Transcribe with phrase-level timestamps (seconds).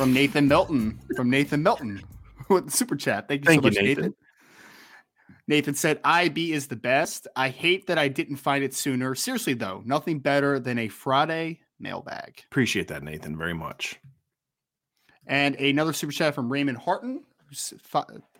[0.00, 0.98] From Nathan Milton.
[1.14, 2.02] From Nathan Milton
[2.48, 3.28] with the super chat.
[3.28, 4.02] Thank you Thank so you, much, Nathan.
[4.04, 4.14] Nathan.
[5.46, 7.28] Nathan said, IB is the best.
[7.36, 9.14] I hate that I didn't find it sooner.
[9.14, 12.40] Seriously, though, nothing better than a Friday mailbag.
[12.50, 14.00] Appreciate that, Nathan, very much.
[15.26, 17.22] And another super chat from Raymond Harton.
[17.46, 17.74] who's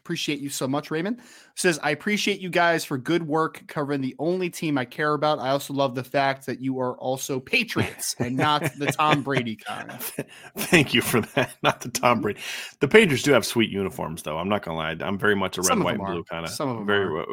[0.01, 1.21] Appreciate you so much, Raymond.
[1.55, 5.39] Says, I appreciate you guys for good work covering the only team I care about.
[5.39, 9.57] I also love the fact that you are also Patriots and not the Tom Brady
[9.57, 9.93] kind.
[10.57, 11.53] Thank you for that.
[11.63, 12.41] Not the Tom Brady.
[12.81, 14.39] The Patriots do have sweet uniforms, though.
[14.39, 14.97] I'm not gonna lie.
[15.01, 16.51] I'm very much a red, Some white, and blue kind of.
[16.51, 17.07] Some of them very.
[17.07, 17.27] are.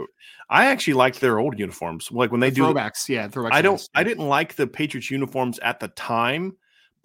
[0.50, 2.12] I actually liked their old uniforms.
[2.12, 2.64] Like when they do.
[2.64, 3.08] throwbacks.
[3.08, 3.54] Yeah, throwbacks.
[3.54, 3.90] I don't.
[3.96, 6.58] I didn't like the Patriots uniforms at the time,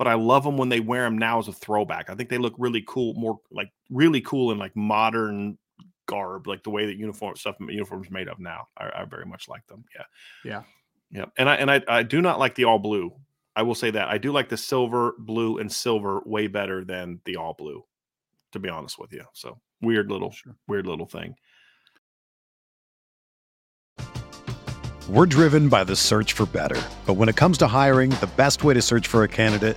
[0.03, 2.11] but I love them when they wear them now as a throwback.
[2.11, 5.57] I think they look really cool, more like really cool and like modern
[6.07, 8.67] garb, like the way that uniform stuff uniforms made of now.
[8.77, 9.85] I, I very much like them.
[9.95, 10.03] Yeah.
[10.45, 10.63] Yeah.
[11.13, 13.13] Yeah, and I and I, I do not like the all blue.
[13.55, 17.21] I will say that I do like the silver, blue, and silver way better than
[17.25, 17.85] the all blue.
[18.55, 20.57] To be honest with you, so weird little Sure.
[20.67, 21.37] weird little thing.
[25.09, 26.81] We're driven by the search for better.
[27.07, 29.77] But when it comes to hiring, the best way to search for a candidate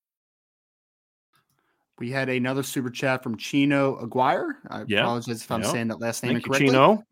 [2.01, 4.55] We had another super chat from Chino Aguirre.
[4.71, 5.01] I Yeah.
[5.01, 5.71] apologize if I'm Yeah.
[5.71, 6.67] saying that last name Thank you.
[6.67, 7.03] Chino.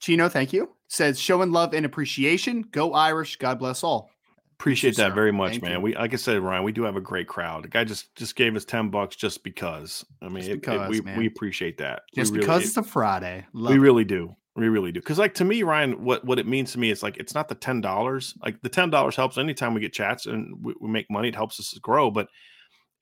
[0.00, 0.68] Chino, thank you.
[0.88, 2.62] Says showing love and appreciation.
[2.72, 3.36] Go Irish.
[3.36, 4.10] God bless all.
[4.58, 5.14] Appreciate you, that sir.
[5.14, 5.72] very much, Thank man.
[5.74, 5.80] you.
[5.80, 7.62] We like I said, Ryan, we do have a great crowd.
[7.62, 10.04] The guy just just gave us ten bucks just because.
[10.20, 11.18] I mean, Just it- it- because, we man.
[11.18, 12.02] we appreciate that.
[12.14, 13.46] Just really- because it's a Friday.
[13.52, 13.80] Love we it.
[13.80, 14.34] really do.
[14.56, 14.98] We really do.
[15.00, 17.48] Because like to me, Ryan, what what it means to me is like it's not
[17.48, 18.34] the ten dollars.
[18.42, 21.28] Like the ten dollars helps anytime we get chats and we, we make money.
[21.28, 22.10] It helps us grow.
[22.10, 22.28] But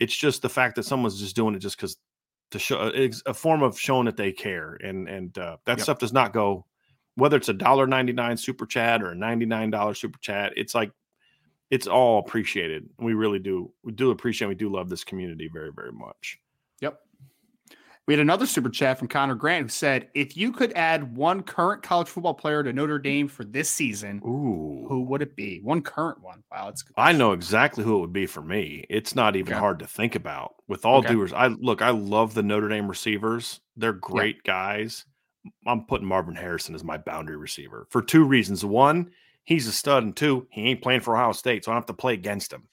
[0.04, 1.96] it's just the fact that someone's just doing it just because
[2.50, 4.74] to show uh, it's a form of showing that they care.
[4.82, 5.84] And and uh, that Yep.
[5.84, 6.66] stuff does not go
[7.16, 10.52] whether it's a dollar ninety nine super chat or a ninety nine dollar super chat.
[10.56, 10.90] It's like
[11.70, 12.88] it's all appreciated.
[12.98, 13.72] We really do.
[13.82, 14.48] We do appreciate.
[14.48, 16.38] We do love this community very, very much.
[18.06, 21.42] We had another super chat from Connor Grant who said, "If you could add one
[21.42, 25.60] current college football player to Notre Dame for this season, Ooh, who would it be?
[25.62, 26.42] One current one.
[26.52, 26.84] Wow, it's.
[26.98, 28.84] I know exactly who it would be for me.
[28.90, 29.60] It's not even Okay.
[29.60, 30.56] hard to think about.
[30.68, 31.08] With all Okay.
[31.14, 33.60] due res- I look, I love the Notre Dame receivers.
[33.76, 35.06] They're great guys.
[35.66, 38.64] I'm putting Marvin Harrison as my boundary receiver for two reasons.
[38.66, 39.10] One,
[39.44, 41.86] he's a stud, and two, he ain't playing for Ohio State, so I don't have
[41.86, 42.68] to play against him.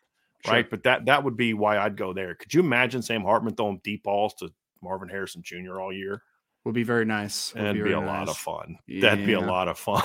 [0.45, 0.56] Sure.
[0.56, 0.69] Right.
[0.69, 2.36] But that that would be why I'd go there.
[2.36, 4.51] Could you imagine Sam Hartman throwing deep balls to
[4.81, 5.80] Marvin Harrison Jr.
[5.80, 6.24] all year?
[6.66, 7.54] Would be very nice.
[7.54, 8.78] Would That'd be, a very lot of fun.
[8.88, 10.04] That'd be a lot of fun.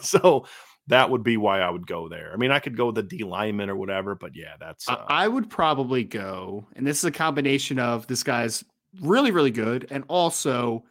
[0.02, 0.46] so
[0.86, 2.32] that would be why I would go there.
[2.32, 5.04] I mean, I could go with the D lineman or whatever, but yeah, that's uh,
[5.08, 8.64] I I would probably go, and this is a combination of this guy's
[9.00, 10.84] really, really good, and also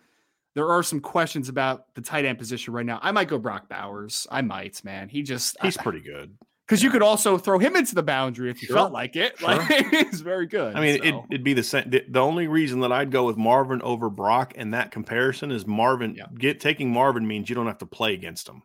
[0.56, 3.00] there are some questions about the tight end position right now.
[3.01, 4.27] I might go Brock Bowers.
[4.31, 5.10] I might, man.
[5.10, 6.36] He just he's pretty good.
[6.69, 8.75] Because you could also throw him into the boundary if you Sure.
[8.77, 9.39] felt like it.
[9.39, 9.48] Sure.
[9.50, 10.75] Like he's very good.
[10.75, 11.25] I mean, it, so.
[11.31, 11.89] it'd be the same.
[11.89, 15.66] The, the only reason that I'd go with Marvin over Brock in that comparison is
[15.66, 16.13] Marvin.
[16.16, 16.25] Yeah.
[16.38, 18.62] Get taking Marvin means you don't have to play against him.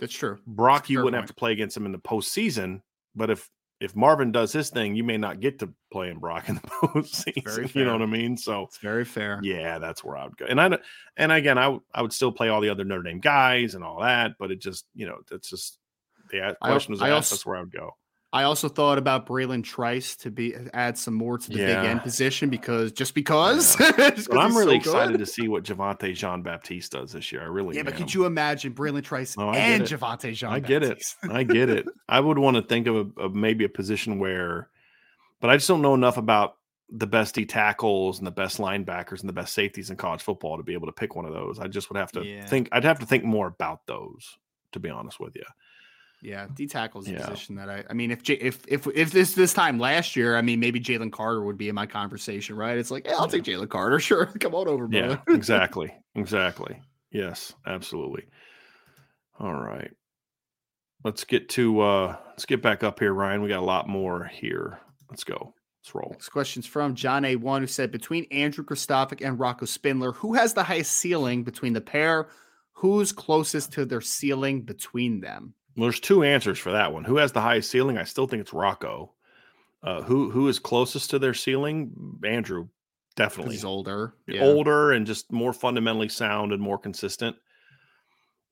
[0.00, 0.38] that's true.
[0.46, 1.22] Brock, That's you wouldn't point.
[1.22, 2.82] have to play against him in the postseason.
[3.14, 3.48] But if
[3.80, 6.60] if Marvin does his thing, you may not get to play in Brock in the
[6.82, 7.72] postseason.
[7.74, 8.36] You know what I mean?
[8.36, 9.38] So It's very fair.
[9.44, 10.46] Yeah, that's where I would go.
[10.46, 10.76] And I
[11.16, 13.84] and again, I would I would still play all the other Notre Dame guys and
[13.84, 15.78] all that, but it just you know that's just
[16.30, 17.14] the question was I asked.
[17.32, 17.92] also- that's where I would go.
[18.30, 22.02] I also thought about Bralen Trice to be add some more to the big end
[22.02, 23.74] position because just because.
[23.74, 27.32] Just 'cause But I'm really so excited to see what Javontae Jean Baptiste does this
[27.32, 27.40] year.
[27.40, 29.82] I really Yeah, but could you imagine Bralen Trice No, and.
[29.84, 30.50] Javontae Jean?
[30.50, 31.02] I get it.
[31.30, 31.86] I get it.
[32.08, 34.68] I would want to think of, a, of maybe a position where,
[35.40, 36.56] but I just don't know enough about
[36.90, 40.58] the best D tackles and the best linebackers and the best safeties in college football
[40.58, 41.58] to be able to pick one of those.
[41.58, 42.44] I just would have to Yeah.
[42.44, 42.68] think.
[42.72, 44.36] I'd have to think more about those,
[44.72, 45.44] to be honest with you.
[46.22, 47.26] Yeah, D tackle is a Yeah.
[47.28, 47.84] position that I.
[47.88, 50.80] I mean, if J, if if if this this time last year, I mean, maybe
[50.80, 52.76] Jalen Carter would be in my conversation, right?
[52.76, 54.00] It's like, yeah, I'll take Jalen Carter.
[54.08, 55.94] Sure, come on over, Yeah, exactly.
[56.16, 56.80] Exactly.
[57.12, 58.24] Yes, absolutely.
[59.38, 59.90] All right.
[61.04, 63.42] Let's get to uh let's get back up here, Ryan.
[63.42, 64.80] We got a lot more here.
[65.10, 65.54] Let's go.
[65.80, 66.10] Let's roll.
[66.10, 67.36] Next question's from John A.
[67.36, 71.72] One, who said between Andrew Kristofic and Rocco Spindler, who has the highest ceiling between
[71.72, 72.28] the pair?
[72.72, 75.54] Who's closest to their ceiling between them?
[75.78, 77.04] Well, there's two answers for that one.
[77.04, 77.96] Who has the highest ceiling?
[77.96, 79.12] I still think it's Rocco.
[79.80, 82.18] Uh who who is closest to their ceiling?
[82.24, 82.66] Andrew,
[83.14, 83.54] definitely.
[83.54, 84.14] he's older.
[84.26, 84.42] Yeah.
[84.42, 87.36] Older and just more fundamentally sound and more consistent.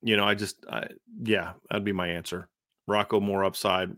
[0.02, 0.87] You know, I just I,
[1.25, 2.49] yeah, that'd be my answer.
[2.87, 3.90] Rocco more upside,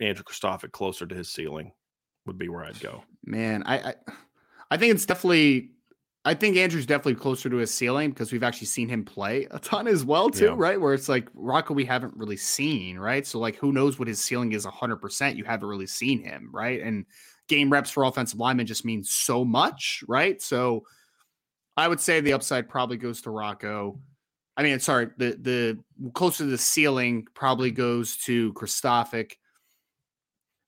[0.00, 1.70] Andrew Kristofic closer to his ceiling
[2.26, 3.04] would be where I'd go.
[3.24, 3.94] Man, I, I
[4.72, 5.70] I think it's definitely
[6.24, 9.58] I think Andrew's definitely closer to his ceiling because we've actually seen him play a
[9.58, 10.54] ton as well too, Yeah.
[10.56, 10.80] right?
[10.80, 13.26] Where it's like Rocco we haven't really seen, right?
[13.26, 16.80] So like who knows what his ceiling is 100%, you haven't really seen him, right?
[16.80, 17.06] And
[17.48, 20.40] game reps for offensive linemen just means so much, right?
[20.40, 20.84] So
[21.76, 23.98] I would say the upside probably goes to Rocco.
[24.56, 29.32] I mean, sorry, the the closer to the ceiling probably goes to Kristofic.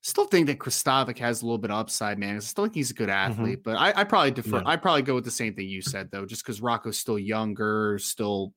[0.06, 2.36] Still think that Kristofic has a little bit of upside, man.
[2.36, 4.58] I still think he's a good athlete, but I, I probably defer.
[4.58, 4.64] Yeah.
[4.66, 7.98] I probably go with the same thing you said though, just because Rocco's still younger,
[7.98, 8.52] still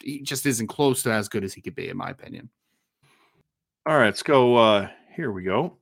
[0.00, 2.48] he just isn't close to as good as he could be, in my opinion.
[3.84, 4.54] All right, let's go.
[4.54, 5.78] Uh, here we go.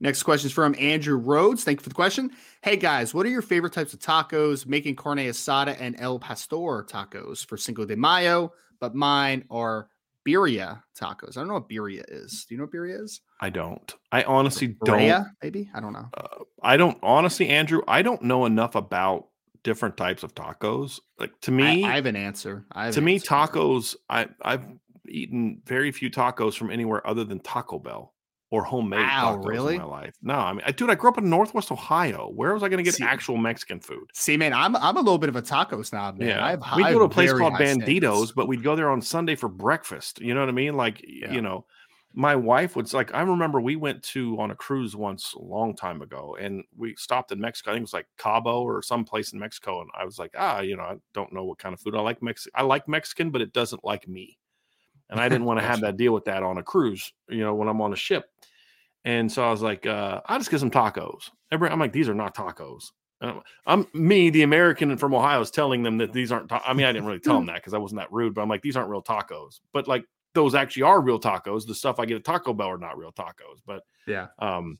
[0.00, 1.62] Next question is from Andrew Rhodes.
[1.62, 2.32] Thank you for the question.
[2.62, 4.66] Hey guys, what are your favorite types of tacos?
[4.66, 9.88] Making carne asada and el pastor tacos for Cinco de Mayo, but mine are
[10.26, 11.36] birria tacos.
[11.36, 12.44] I don't know what birria is.
[12.48, 13.20] Do you know what birria is?
[13.40, 13.94] I don't.
[14.12, 14.98] I honestly don't.
[14.98, 15.70] Birria, maybe?
[15.74, 16.08] I don't know.
[16.16, 16.98] Uh, I don't.
[17.02, 19.28] Honestly, Andrew, I don't know enough about
[19.62, 21.00] different types of tacos.
[21.18, 22.64] Like to me, I, I have an answer.
[22.72, 23.26] I have to an me, answer.
[23.26, 23.96] tacos.
[24.08, 24.64] I I've
[25.08, 28.12] eaten very few tacos from anywhere other than Taco Bell
[28.50, 29.74] or homemade Wow, tacos really?
[29.74, 30.14] in my life.
[30.22, 32.30] No, I mean, I, dude, I grew up in Northwest Ohio.
[32.34, 34.08] Where was I going to get See- actual Mexican food?
[34.14, 36.38] See, man, I'm I'm a little bit of a taco snob, man.
[36.38, 38.32] I have, we go to a place called high Banditos, standards.
[38.32, 40.20] but we'd go there on Sunday for breakfast.
[40.20, 40.74] You know what I mean?
[40.76, 41.32] Like, Yeah.
[41.32, 41.66] you know,
[42.14, 45.74] my wife was like, I remember we went to on a cruise once a long
[45.76, 47.72] time ago, and we stopped in Mexico.
[47.72, 50.30] I think it was like Cabo or some place in Mexico, and I was like,
[50.38, 52.22] ah, you know, I don't know what kind of food I like.
[52.22, 54.38] Mex, I like Mexican, but it doesn't like me,
[55.10, 57.12] and I didn't want to have that deal with that on a cruise.
[57.28, 58.30] You know, when I'm on a ship.
[59.04, 61.30] And so I was like, uh, I'll just get some tacos.
[61.52, 62.90] Every, I'm like, these are not tacos.
[63.20, 66.48] Um, I'm me, the American from Ohio, is telling them that these aren't.
[66.48, 68.42] Ta- I mean, I didn't really tell them that because I wasn't that rude, but
[68.42, 69.60] I'm like, these aren't real tacos.
[69.72, 71.66] But like, those actually are real tacos.
[71.66, 73.62] The stuff I get at Taco Bell are not real tacos.
[73.64, 74.26] But yeah.
[74.38, 74.78] um,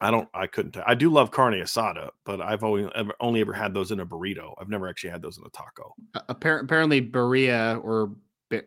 [0.00, 0.28] I don't.
[0.34, 0.72] I couldn't.
[0.72, 0.84] Tell.
[0.86, 4.06] I do love carne asada, but I've only ever, only ever had those in a
[4.06, 4.54] burrito.
[4.58, 5.94] I've never actually had those in a taco.
[6.28, 8.12] Appar- apparently, birria or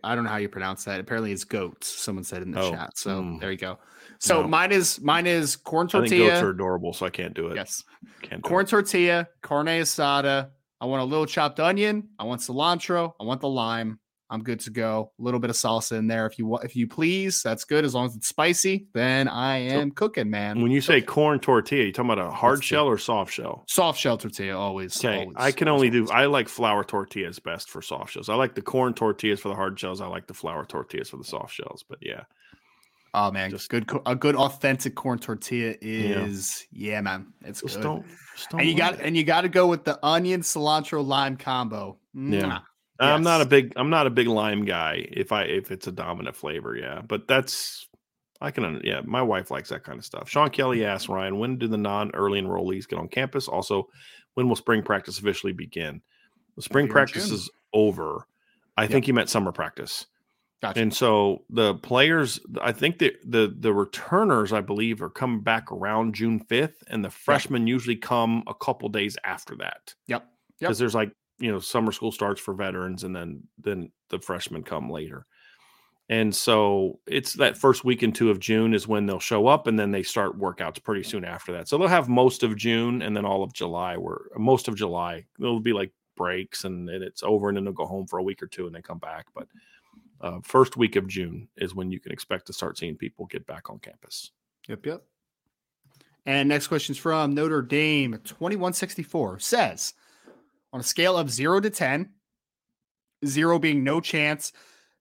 [0.04, 1.00] I don't know how you pronounce that.
[1.00, 1.88] Apparently, it's goats.
[1.88, 2.98] Someone said in the Oh, chat.
[2.98, 3.40] So mm.
[3.40, 3.80] there you go.
[4.20, 4.48] So No.
[4.48, 6.26] mine is mine is corn tortilla.
[6.26, 7.56] I think goats are adorable, so I can't do it.
[7.56, 7.84] Yes,
[8.22, 8.70] Can't corn it.
[8.70, 10.50] tortilla, carne asada.
[10.80, 12.10] I want a little chopped onion.
[12.20, 13.14] I want cilantro.
[13.20, 14.00] I want the lime.
[14.32, 15.12] I'm good to go.
[15.20, 17.44] A little bit of salsa in there, if you if you please.
[17.44, 18.88] That's good as long as it's spicy.
[18.94, 20.62] Then I am cooking, man.
[20.62, 23.66] When you say corn tortilla, you talking about a hard That's shell or soft shell?
[23.68, 24.98] soft shell tortilla, always.
[25.04, 26.00] Okay, always, I can only do.
[26.06, 26.12] always.
[26.12, 28.30] I like flour tortillas best for soft shells.
[28.30, 30.00] I like the corn tortillas for the hard shells.
[30.00, 31.84] I like the flour tortillas for the soft shells.
[31.88, 32.24] But yeah,
[33.14, 33.90] Oh man, just- good.
[34.06, 37.34] A good authentic corn tortilla is yeah, man.
[37.44, 37.84] It's just good.
[37.84, 38.06] don't.
[38.38, 39.02] Just don't and you got it.
[39.04, 41.98] and you got to go with the onion cilantro lime combo.
[42.14, 42.60] Yeah.
[43.01, 43.13] Mwah.
[43.13, 43.74] I'm not a big.
[43.75, 45.08] I'm not a big lime guy.
[45.12, 47.01] If I if it's a dominant flavor, yeah.
[47.01, 47.88] But that's.
[48.39, 48.81] I can.
[48.84, 50.29] Yeah, my wife likes that kind of stuff.
[50.29, 53.48] Sean Kelly asks Ryan, when do the non-early enrollees get on campus?
[53.48, 53.88] Also,
[54.34, 56.01] when will spring practice officially begin?
[56.60, 58.27] Spring practice is over.
[58.77, 60.05] I think he meant summer practice.
[60.62, 60.79] Gotcha.
[60.79, 65.72] And so the players, I think the the the returners, I believe, are coming back
[65.72, 70.22] around June fifth, and the freshmen usually come a couple days after that yep.
[70.22, 70.29] Yep.
[70.60, 74.63] because there's like you know summer school starts for veterans, and then then the freshmen
[74.63, 75.25] come later.
[76.10, 79.67] And so it's that first week and two of June is when they'll show up,
[79.67, 81.69] and then they start workouts pretty soon after that.
[81.69, 83.98] So they'll have most of June and then all of July.
[83.98, 87.74] Where most of July it'll be like breaks, and then it's over, and then they'll
[87.74, 89.25] go home for a week or two, and then come back.
[89.33, 89.48] But
[90.21, 93.48] uh, first week of June is when you can expect to start seeing people get
[93.48, 94.31] back on campus.
[94.67, 94.86] Yep.
[94.86, 95.03] Yep.
[96.25, 99.93] And next question is from Notre Dame 2164 says
[100.74, 102.10] on a scale of zero to 10,
[103.25, 104.54] zero being no chance,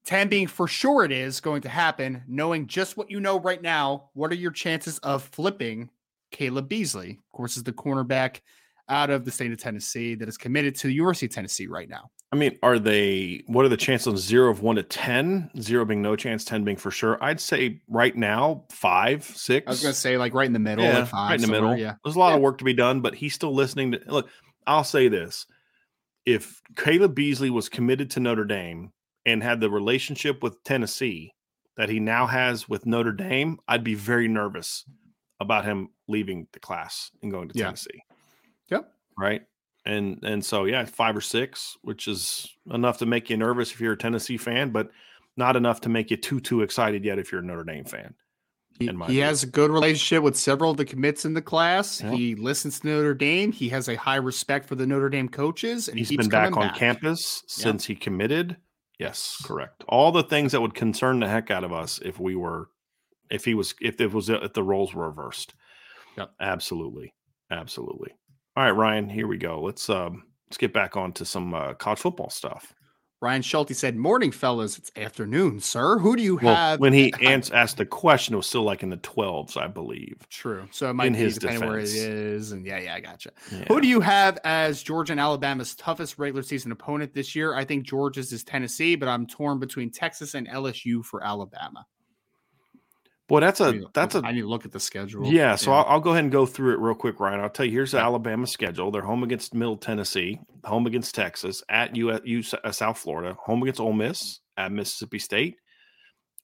[0.06, 3.62] 10 being for sure it is going to happen, knowing just what you know right
[3.62, 5.90] now, what are your chances of flipping
[6.30, 7.10] Caleb Beasley?
[7.10, 8.40] Of course, is the cornerback
[8.88, 11.88] out of the state of Tennessee that is committed to the University of Tennessee right
[11.88, 12.10] now.
[12.32, 13.42] I mean, are they?
[13.46, 15.50] What are the chances on zero of one to ten?
[15.60, 17.22] Zero being no chance, ten being for sure.
[17.22, 19.66] I'd say right now five, six.
[19.66, 21.42] I was going to say like right in the middle, yeah, like five, right in
[21.42, 21.76] the middle.
[21.76, 21.94] Yeah.
[22.04, 24.00] There's a lot of work to be done, but he's still listening to.
[24.06, 24.28] Look,
[24.66, 25.46] I'll say this:
[26.26, 28.92] if Caleb Beasley was committed to Notre Dame
[29.26, 31.32] and had the relationship with Tennessee
[31.76, 34.84] that he now has with Notre Dame, I'd be very nervous
[35.40, 37.66] about him leaving the class and going to Yeah.
[37.66, 38.02] Tennessee.
[38.70, 38.92] Yep.
[39.18, 39.42] Right.
[39.86, 43.80] And and so yeah, five or six, which is enough to make you nervous if
[43.80, 44.90] you're a Tennessee fan, but
[45.36, 48.14] not enough to make you too too excited yet if you're a Notre Dame fan.
[48.80, 49.22] He, in my he view.
[49.22, 52.02] has a good relationship with several of the commits in the class.
[52.02, 52.14] Yep.
[52.14, 53.52] He listens to Notre Dame.
[53.52, 56.56] He has a high respect for the Notre Dame coaches, and He's he been back
[56.56, 57.62] on campus Yeah.
[57.64, 58.56] since he committed.
[58.98, 59.84] Yes, correct.
[59.88, 62.68] All the things that would concern the heck out of us if we were,
[63.30, 65.54] if he was, if it was, if the roles were reversed.
[66.16, 66.30] Yep.
[66.40, 67.14] Absolutely,
[67.50, 68.12] absolutely.
[68.56, 69.08] All right, Ryan.
[69.08, 69.60] Here we go.
[69.60, 72.74] Let's um, let's get back on to some uh, college football stuff.
[73.22, 74.78] Ryan Schulte said, "Morning, fellas.
[74.78, 75.98] It's afternoon, sir.
[75.98, 78.82] Who do you Well, have?" when he ans- asked the question, it was still like
[78.82, 80.16] in the twelves, I believe.
[80.30, 80.66] True.
[80.70, 81.94] So it might in be his depending where it defense.
[82.00, 83.30] is, and yeah, yeah, I gotcha.
[83.52, 83.64] Yeah.
[83.68, 87.54] Who do you have as Georgia and Alabama's toughest regular season opponent this year?
[87.54, 91.84] I think Georgia's is Tennessee, but I'm torn between Texas and LSU for Alabama.
[93.30, 95.24] Boy, that's a that's a I need to look at the schedule.
[95.24, 97.38] Yeah, so I'll, I'll go ahead and go through it real quick, Ryan.
[97.38, 98.90] I'll tell you here's the Alabama schedule.
[98.90, 103.62] They're home against Middle Tennessee, home against Texas, at U, U uh, South Florida, home
[103.62, 105.58] against Ole Miss, at Mississippi State,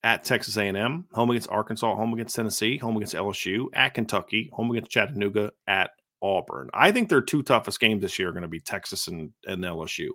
[0.05, 4.71] at Texas A&M, home against Arkansas, home against Tennessee, home against LSU, at Kentucky, home
[4.71, 5.91] against Chattanooga, at
[6.23, 6.71] Auburn.
[6.73, 9.65] I think their two toughest games this year are going to be Texas and, and
[9.65, 10.11] LSU.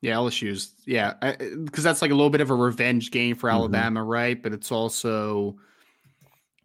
[0.00, 1.12] Yeah, LSU's yeah,
[1.64, 3.52] because that's like a little bit of a revenge game for Mhm.
[3.52, 4.42] Alabama, right?
[4.42, 5.56] But it's also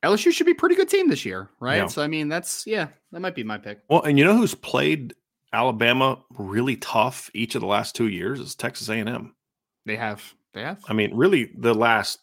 [0.04, 1.78] LSU should be a pretty good team this year, right?
[1.78, 1.88] Yeah.
[1.88, 3.80] So I mean, that's yeah, that might be my pick.
[3.90, 5.14] Well, and you know who's played
[5.54, 9.36] Alabama really tough each of the last two years is Texas A&M.
[9.86, 10.80] They have, they have.
[10.88, 12.20] I mean, really, the last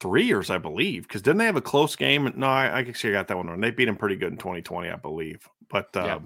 [0.00, 2.32] three years, I believe, because didn't they have a close game?
[2.36, 3.60] No, I, I actually got that one wrong.
[3.60, 5.46] They beat them pretty good in 2020, I believe.
[5.70, 6.18] But uh, Yeah.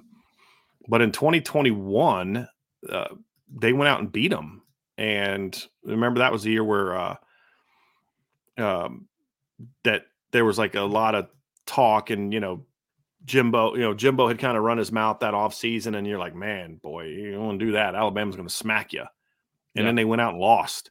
[0.88, 2.48] but in 2021,
[2.88, 3.04] uh,
[3.52, 4.62] they went out and beat them.
[4.96, 7.16] And remember, that was the year where uh,
[8.58, 9.08] um,
[9.84, 11.28] that there was like a lot of
[11.66, 12.64] talk, and you know,
[13.24, 16.18] Jimbo, you know, Jimbo had kind of run his mouth that off season, and you're
[16.18, 17.94] like, man, boy, you don't want to do that.
[17.94, 19.00] Alabama's going to smack you.
[19.00, 19.08] And
[19.74, 19.84] Yeah.
[19.84, 20.90] then they went out and lost.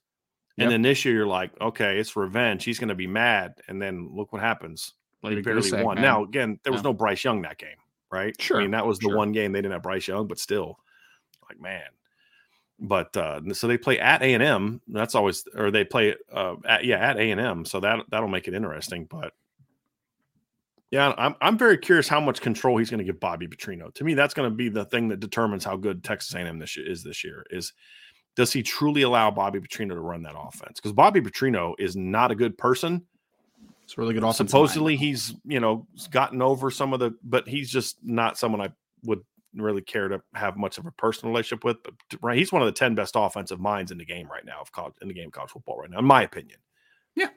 [0.57, 2.65] And then this year, you're like, okay, it's revenge.
[2.65, 3.53] He's going to be mad.
[3.69, 4.93] And then look what happens.
[5.23, 5.95] Like They barely won.
[5.95, 6.01] man.
[6.03, 6.89] Now, again, there was Yeah.
[6.89, 7.77] no Bryce Young that game,
[8.11, 8.39] right?
[8.41, 8.57] Sure.
[8.57, 9.15] I mean, that was the sure.
[9.15, 10.77] one game they didn't have Bryce Young, but still,
[11.47, 11.87] like, man.
[12.81, 14.81] But uh, so they play at A and M.
[14.87, 17.65] That's always, or they play, uh, at, yeah, at A and M.
[17.65, 19.05] So that that'll make it interesting.
[19.09, 19.33] But
[20.91, 23.93] yeah, I'm I'm very curious how much control he's going to give Bobby Petrino.
[23.95, 26.77] To me, that's going to be the thing that determines how good Texas A&M this
[26.77, 27.45] year is this year.
[27.49, 27.73] Is
[28.35, 30.79] does he truly allow Bobby Petrino to run that offense?
[30.79, 33.05] Because Bobby Petrino is not a good person.
[33.83, 34.37] It's really good offense.
[34.37, 38.69] Supposedly he's, you know, gotten over some of the, but he's just not someone I
[39.03, 39.21] would
[39.55, 41.77] really care to have much of a personal relationship with.
[41.83, 44.59] But right, he's one of the 10 best offensive minds in the game right now
[44.61, 46.59] of college in the game of college football right now, in my opinion.
[47.15, 47.29] Yeah.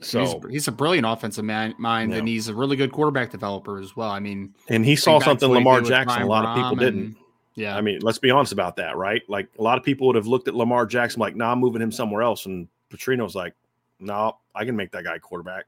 [0.00, 2.18] So he's, he's a brilliant offensive man, mind, Yeah.
[2.18, 4.10] and he's a really good quarterback developer as well.
[4.10, 7.16] I mean, and he saw something Lamar Jackson a lot of people Brom didn't.
[7.54, 9.22] yeah, I mean, let's be honest about that, right?
[9.28, 11.80] Like a lot of people would have looked at Lamar Jackson like, "Nah, I'm moving
[11.80, 13.54] him somewhere else," and Petrino's like,
[14.00, 15.64] "No, I can make that guy quarterback."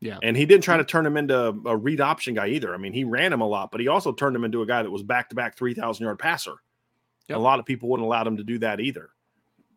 [0.00, 0.18] Yeah.
[0.22, 2.74] and he didn't try to turn him into a read option guy either.
[2.74, 4.82] I mean, he ran him a lot, but he also turned him into a guy
[4.82, 6.54] that was back to back three thousand yard passer.
[7.28, 7.36] Yep.
[7.36, 9.10] A lot of people wouldn't allow him to do that either.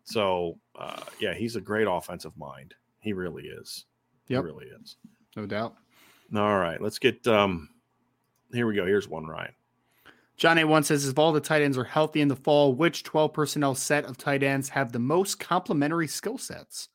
[0.05, 2.73] So, uh, yeah, he's a great offensive mind.
[2.99, 3.85] He really is.
[4.27, 4.41] Yep.
[4.41, 4.97] He really is.
[5.35, 5.75] no doubt.
[6.35, 7.25] All right, let's get.
[7.27, 7.69] um
[8.53, 8.85] Here we go.
[8.85, 9.53] Here's one, Ryan.
[10.35, 13.33] John A1 says, if all the tight ends are healthy in the fall, which 12
[13.33, 16.89] personnel set of tight ends have the most complementary skill sets?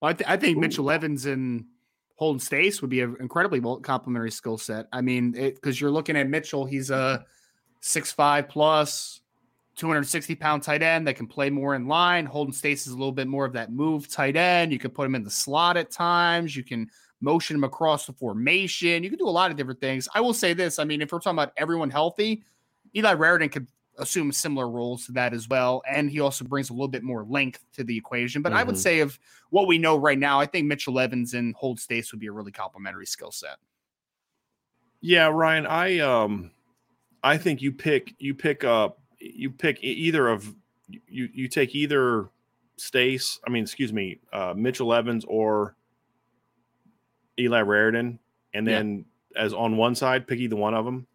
[0.00, 0.60] Well, I, th- I think Ooh.
[0.60, 1.66] Mitchell Evans and
[2.18, 4.88] Holden Staes would be an incredibly complementary skill set.
[4.92, 7.24] I mean, because you're looking at Mitchell, he's a
[7.80, 9.20] 6'5 plus,
[9.76, 12.26] 260 pound tight end that can play more in line.
[12.26, 14.72] Holden Staes is a little bit more of that move tight end.
[14.72, 16.56] You can put him in the slot at times.
[16.56, 19.04] You can motion him across the formation.
[19.04, 20.08] You can do a lot of different things.
[20.12, 22.42] I will say this I mean, if we're talking about everyone healthy,
[22.96, 25.82] Eli Raridon could assume similar roles to that as well.
[25.88, 28.42] And he also brings a little bit more length to the equation.
[28.42, 28.78] But I would Mhm.
[28.78, 29.18] say, of
[29.50, 32.32] what we know right now, I think Mitchell Evans and Hold Staes would be a
[32.32, 33.58] really complementary skill set.
[35.00, 36.50] Yeah, Ryan, I um
[37.22, 40.54] I think you pick you pick up you pick either of
[40.88, 42.30] you you take either
[42.76, 45.76] Staes, I mean, excuse me, uh Mitchell Evans or
[47.38, 48.18] Eli Raridon,
[48.54, 48.78] and Yeah.
[48.78, 49.04] then
[49.36, 51.06] as on one side, pick either one of them,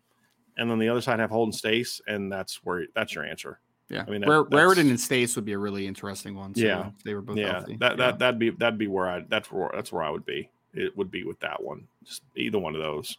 [0.57, 3.59] and then the other side have Holden Staes, and that's where that's your answer.
[3.89, 4.05] Yeah.
[4.07, 6.53] I mean, that- Rar- Raridon and Staes would be a really interesting one.
[6.53, 6.87] too, Yeah.
[6.87, 7.75] if They were both yeah, healthy.
[7.77, 7.97] that Yeah.
[7.97, 10.49] that that'd be that'd be where I that's where that's where I would be.
[10.73, 13.17] It would be with that one, just either one of those.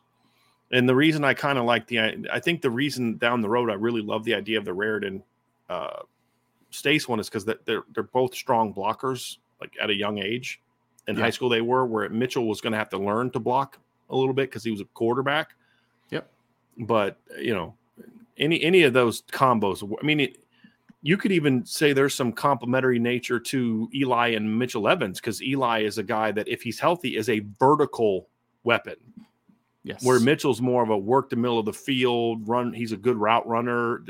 [0.73, 2.01] And the reason I kind of like the,
[2.33, 5.23] I think the reason down the road I really love the idea of the Raridon
[5.69, 6.03] uh,
[6.71, 10.61] Staes one is because they're they're both strong blockers, like at a young age.
[11.07, 11.23] In Yeah.
[11.23, 13.79] high school, they were where Mitchell was going to have to learn to block
[14.11, 15.55] a little bit because he was a quarterback.
[16.79, 17.75] But you know,
[18.37, 20.45] any any of those combos, I mean, it,
[21.03, 25.83] you could even say there's some complementary nature to Eli and Mitchell Evans because Eli
[25.83, 28.29] is a guy that, if he's healthy, is a vertical
[28.65, 28.97] weapon,
[29.83, 30.03] yes.
[30.03, 32.73] where Mitchell's more of a work the middle of the field run.
[32.73, 34.03] He's a good route runner.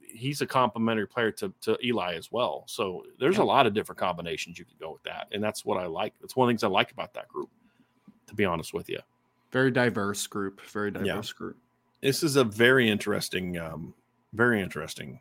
[0.00, 2.64] He's a complementary player to, to Eli as well.
[2.66, 3.44] So there's Yeah.
[3.44, 6.12] a lot of different combinations you could go with that, and that's what I like.
[6.20, 7.48] That's one of the things I like about that group.
[8.26, 8.98] To be honest with you,
[9.50, 10.60] very diverse group.
[10.66, 11.56] Very diverse group.
[12.02, 13.94] This is a very interesting, um,
[14.32, 15.20] very interesting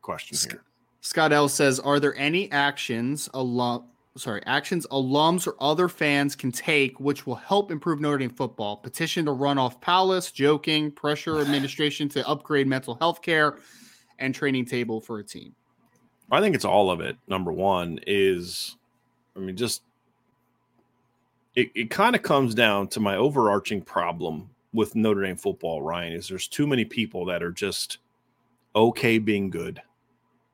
[0.00, 0.62] question Sc- here.
[1.00, 3.84] Scott L says, "Are there any actions alum
[4.16, 8.76] sorry actions alums or other fans can take which will help improve Notre Dame football?
[8.76, 13.58] Petition to run off Palace, joking, pressure administration to upgrade mental health care,
[14.18, 15.54] and training table for a team."
[16.30, 17.16] I think it's all of it.
[17.26, 18.76] Number one is,
[19.36, 19.82] I mean, just
[21.54, 26.12] it, it kind of comes down to my overarching problem with Notre Dame football, Ryan,
[26.12, 27.98] is there's too many people that are just
[28.76, 29.80] okay being good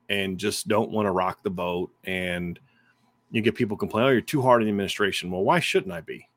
[0.09, 1.91] and just don't want to rock the boat.
[2.05, 2.59] And
[3.31, 5.31] you get people complaining, oh, you're too hard on the administration.
[5.31, 6.29] Well, why shouldn't I be?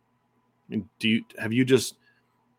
[1.00, 1.96] Do you have you just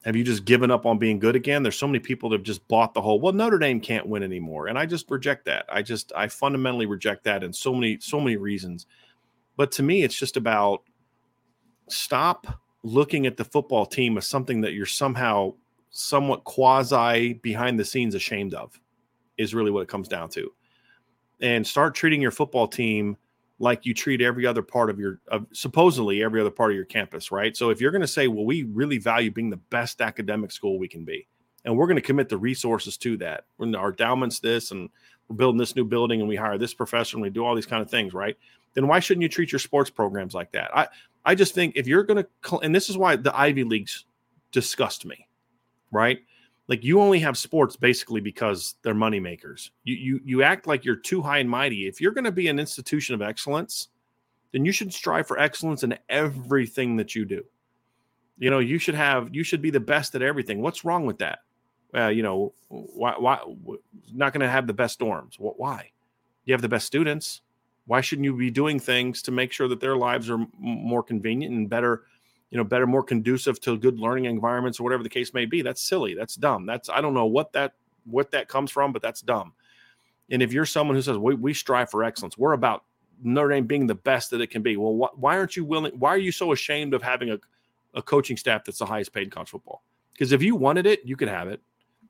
[0.04, 1.62] have you just given up on being good again?
[1.62, 4.22] There's so many people that have just bought the whole, well, Notre Dame can't win
[4.22, 4.68] anymore.
[4.68, 5.66] And I just reject that.
[5.68, 8.86] I just, I fundamentally reject that in so many, so many reasons.
[9.56, 10.82] But to me, it's just about
[11.88, 12.46] stop
[12.82, 15.54] looking at the football team as something that you're somehow
[15.90, 18.78] somewhat quasi behind the scenes ashamed of,
[19.36, 20.52] is really what it comes down to.
[21.40, 23.16] And start treating your football team
[23.60, 26.84] like you treat every other part of your of supposedly every other part of your
[26.84, 27.56] campus, right?
[27.56, 30.78] So if you're going to say, well, we really value being the best academic school
[30.78, 31.26] we can be,
[31.64, 34.88] and we're going to commit the resources to that, our endowments this, and
[35.28, 37.66] we're building this new building, and we hire this professor, and we do all these
[37.66, 38.36] kind of things, right?
[38.74, 40.76] Then why shouldn't you treat your sports programs like that?
[40.76, 40.88] I
[41.24, 44.06] I just think if you're going to, and this is why the Ivy leagues
[44.52, 45.28] disgust me,
[45.90, 46.20] right?
[46.68, 49.70] Like you only have sports basically because they're money makers.
[49.84, 51.86] You you you act like you're too high and mighty.
[51.88, 53.88] If you're going to be an institution of excellence,
[54.52, 57.44] then you should strive for excellence in everything that you do.
[58.38, 60.60] You know, you should have you should be the best at everything.
[60.60, 61.40] What's wrong with that?
[61.94, 63.40] Uh, you know, why why
[64.12, 65.36] not going to have the best dorms?
[65.36, 65.90] Wh- Why?
[66.44, 67.40] You have the best students.
[67.88, 71.02] Why shouldn't you be doing things to make sure that their lives are m- more
[71.02, 72.04] convenient and better?
[72.50, 75.60] you know better more conducive to good learning environments or whatever the case may be
[75.60, 77.74] that's silly that's dumb that's i don't know what that
[78.06, 79.52] what that comes from but that's dumb
[80.30, 82.84] And if you're someone who says we, we strive for excellence, we're about
[83.22, 84.76] Notre Dame being the best that it can be.
[84.76, 85.92] Well, wh- why aren't you willing?
[85.98, 87.38] Why are you so ashamed of having a,
[87.94, 89.82] a coaching staff that's the highest paid in college football?
[90.12, 91.60] Because if you wanted it, you could have it.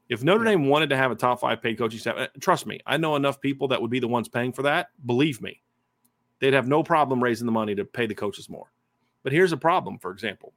[0.09, 2.81] If Notre Dame wanted to have a top five paid coaching staff, uh, trust me,
[2.87, 4.91] I know enough people that would be the ones paying for that.
[5.07, 5.62] Believe me,
[6.40, 8.70] they'd have no problem raising the money to pay the coaches more.
[9.22, 10.53] But here's a problem, for example.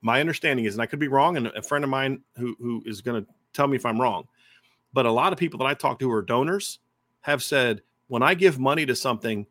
[0.00, 2.82] My understanding is, and I could be wrong, and a friend of mine who, who
[2.86, 4.28] is going to tell me if I'm wrong,
[4.92, 6.78] but a lot of people that I talk to who are donors
[7.22, 9.46] have said, when I give money to something,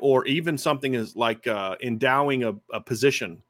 [0.00, 3.42] or even something is like uh, endowing a, a position,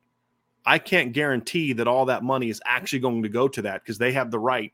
[0.64, 3.98] I can't guarantee that all that money is actually going to go to that because
[3.98, 4.72] they have the right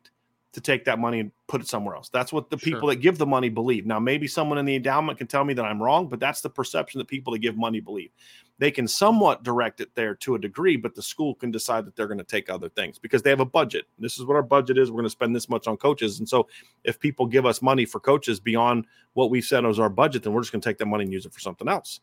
[0.54, 2.08] to take that money and put it somewhere else.
[2.08, 2.72] That's what the sure.
[2.72, 3.86] people that give the money believe.
[3.86, 6.50] Now, maybe someone in the endowment can tell me that I'm wrong, but that's the
[6.50, 8.10] perception that people that give money believe.
[8.58, 11.96] They can somewhat direct it there to a degree, but the school can decide that
[11.96, 13.86] they're going to take other things because they have a budget.
[13.98, 14.90] This is what our budget is.
[14.90, 16.20] We're going to spend this much on coaches.
[16.20, 16.48] And so
[16.84, 20.32] if people give us money for coaches beyond what we've said as our budget, then
[20.32, 22.00] we're just going to take that money and use it for something else.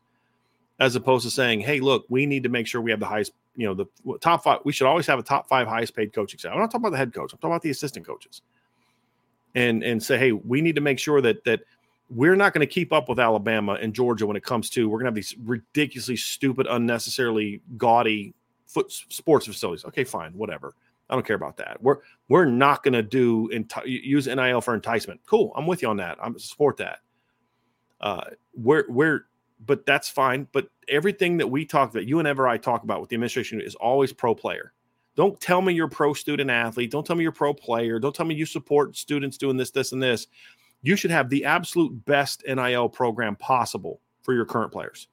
[0.82, 3.32] As opposed to saying, hey, look, we need to make sure we have the highest
[3.56, 6.40] you know, the top five, we should always have a top five highest paid coaching
[6.40, 6.54] staff.
[6.54, 8.42] I'm not talking about the head coach, I'm talking about the assistant coaches.
[9.54, 11.62] And and say, hey, we need to make sure that that
[12.10, 14.98] we're not going to keep up with Alabama and Georgia when it comes to we're
[14.98, 18.34] going to have these ridiculously stupid, unnecessarily gaudy
[18.68, 19.84] foot sports facilities.
[19.86, 20.74] Okay, fine, whatever.
[21.10, 21.82] I don't care about that.
[21.82, 21.98] We're
[22.30, 25.20] we're not going to do enti- use NIL for enticement.
[25.26, 26.18] Cool, I'm with you on that.
[26.22, 27.00] I'm support that.
[28.00, 28.24] Uh,
[28.56, 29.26] we're we're
[29.66, 30.48] but that's fine.
[30.52, 33.62] But everything that we talk that you and ever I talk about with the administration
[33.62, 34.74] is always pro player.
[35.16, 36.92] Don't tell me you're pro student athlete.
[36.92, 38.00] Don't tell me you're pro player.
[38.00, 40.28] Don't tell me you support students doing this, this, and this.
[40.82, 45.08] You should have the absolute best NIL program possible for your current players.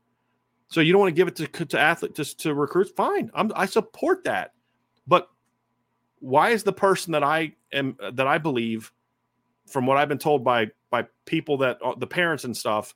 [0.68, 2.90] So you don't want to give it to, to athletes, to, to recruits.
[2.90, 4.52] Fine, I'm, I support that.
[5.06, 5.28] But
[6.20, 8.92] why is the person that I am that I believe,
[9.66, 12.94] from what I've been told by by people that uh, the parents and stuff,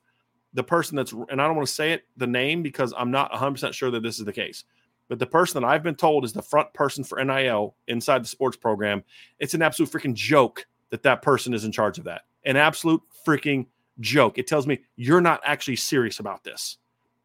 [0.53, 3.31] the person that's and I don't want to say it the name because I'm not
[3.31, 4.63] 100% sure that this is the case.
[5.09, 8.27] But the person that I've been told is the front person for NIL inside the
[8.27, 9.03] sports program,
[9.39, 12.23] it's an absolute freaking joke that that person is in charge of that.
[12.45, 13.65] An absolute freaking
[13.99, 14.37] joke.
[14.37, 16.77] It tells me you're not actually serious about this.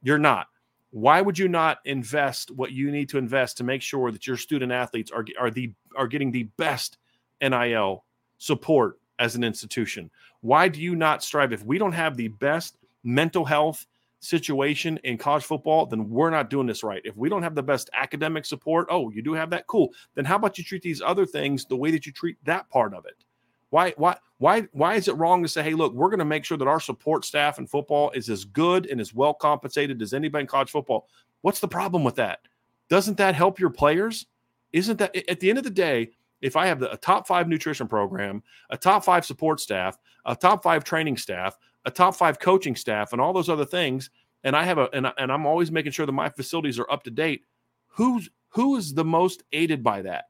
[0.02, 0.48] You're not.
[0.90, 4.36] Why would you not invest what you need to invest to make sure that your
[4.36, 6.98] student athletes are are the are getting the best
[7.42, 8.04] NIL
[8.38, 10.10] support as an institution?
[10.40, 13.86] Why do you not strive if we don't have the best mental health
[14.20, 17.00] situation in college football, then we're not doing this right.
[17.04, 19.88] If we don't have the best academic support, oh, you do have that, cool.
[20.14, 22.94] Then how about you treat these other things the way that you treat that part
[22.94, 23.24] of it?
[23.70, 26.44] Why, why, why, why is it wrong to say, hey, look, we're going to make
[26.44, 30.12] sure that our support staff in football is as good and as well compensated as
[30.12, 31.08] anybody in college football?
[31.42, 32.40] What's the problem with that?
[32.88, 34.26] Doesn't that help your players?
[34.72, 36.10] Isn't that at the end of the day?
[36.40, 40.62] If I have a top five nutrition program, a top five support staff, a top
[40.62, 44.10] five training staff, a top five coaching staff and all those other things,
[44.44, 47.02] and I have a and, and I'm always making sure that my facilities are up
[47.04, 47.42] to date.
[47.88, 50.26] Who's who is the most aided by that,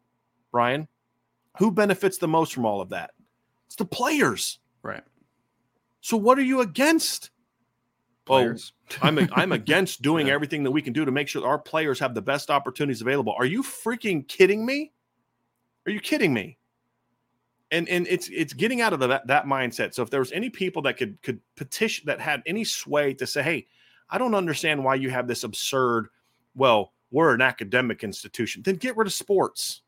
[0.50, 0.88] Brian?
[1.58, 3.10] Who benefits the most from all of that?
[3.66, 5.02] It's the players, right?
[6.00, 7.30] So what are you against?
[8.26, 8.72] Oh, players.
[8.92, 10.34] Oh, I'm a, I'm against doing yeah.
[10.34, 13.34] everything that we can do to make sure our players have the best opportunities available.
[13.38, 14.92] Are you freaking kidding me?
[15.86, 16.57] Are you kidding me?
[17.70, 19.94] And and it's it's getting out of the, that that mindset.
[19.94, 23.26] So if there was any people that could could petition that had any sway to
[23.26, 23.66] say, hey,
[24.10, 26.08] I don't understand why you have this absurd.
[26.54, 28.62] Well, we're an academic institution.
[28.62, 29.82] Then get rid of sports.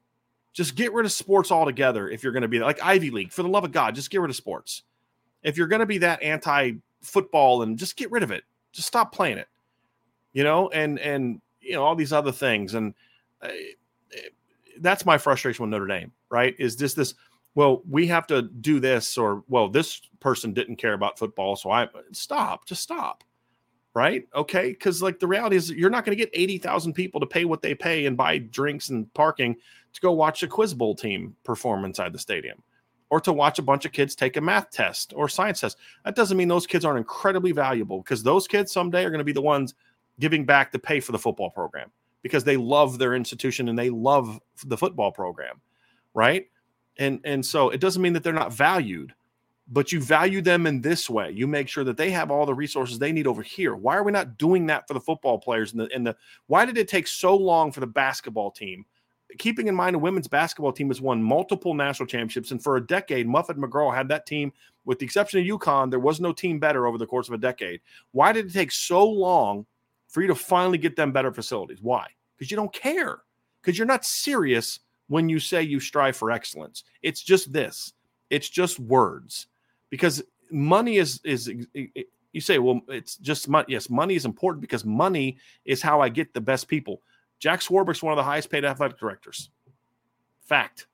[0.53, 2.09] Just get rid of sports altogether.
[2.09, 4.21] If you're going to be like Ivy League, for the love of God, just get
[4.21, 4.83] rid of sports.
[5.43, 8.45] If you're going to be that anti football, and just get rid of it.
[8.73, 9.49] Just stop playing it.
[10.33, 12.95] You know, and and you know all these other things, and
[13.43, 13.49] uh,
[14.79, 16.13] that's my frustration with Notre Dame.
[16.31, 16.55] Right?
[16.59, 17.15] Is this this
[17.55, 21.71] well, we have to do this, or well, this person didn't care about football, so
[21.71, 23.25] I stop, just stop,
[23.95, 24.27] right?
[24.35, 27.27] Okay, because like the reality is, you're not going to get eighty thousand people to
[27.27, 29.57] pay what they pay and buy drinks and parking
[29.93, 32.63] to go watch a quiz bowl team perform inside the stadium,
[33.11, 35.77] or to watch a bunch of kids take a math test or science test.
[36.05, 39.25] That doesn't mean those kids aren't incredibly valuable because those kids someday are going to
[39.25, 39.75] be the ones
[40.21, 41.91] giving back to pay for the football program
[42.23, 45.61] because they love their institution and they love the football program,
[46.15, 46.47] right?
[47.01, 49.13] And and so it doesn't mean that they're not valued
[49.71, 51.31] but you value them in this way.
[51.31, 53.77] You make sure that they have all the resources they need over here.
[53.77, 56.17] Why are we not doing that for the football players and the, and the
[56.49, 58.85] why did it take so long for the basketball team?
[59.39, 62.87] Keeping in mind a women's basketball team has won multiple national championships and for a
[62.87, 64.53] decade muffet mcgraw had that team
[64.85, 67.39] with the exception of UConn there was no team better over the course of a
[67.39, 67.81] decade.
[68.11, 69.67] Why did it take so long
[70.09, 71.81] for you to finally get them better facilities?
[71.81, 72.09] Why?
[72.37, 73.19] Because you don't care.
[73.63, 74.81] Because you're not serious
[75.11, 76.85] when you say you strive for excellence.
[77.03, 77.93] It's just this.
[78.31, 79.49] It's just words.
[79.91, 81.49] Because money is is
[82.33, 83.67] you say, well, it's just money.
[83.69, 87.03] Yes, money is important because money is how I get the best people.
[87.41, 89.51] Jack Swarbrick's one of the highest paid athletic directors.
[90.47, 90.87] Fact.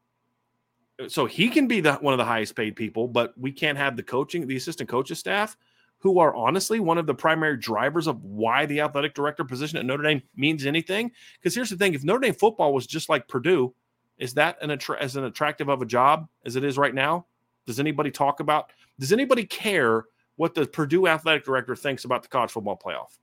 [1.08, 3.98] So he can be the one of the highest paid people, but we can't have
[3.98, 5.58] the coaching, the assistant coaches staff,
[5.98, 9.84] who are honestly one of the primary drivers of why the athletic director position at
[9.84, 11.12] Notre Dame means anything.
[11.38, 13.74] Because here's the thing: if Notre Dame football was just like Purdue,
[14.18, 17.26] is that an attra- as an attractive of a job as it is right now?
[17.66, 18.72] Does anybody talk about?
[18.98, 20.04] Does anybody care
[20.36, 23.18] what the Purdue athletic director thinks about the college football playoff.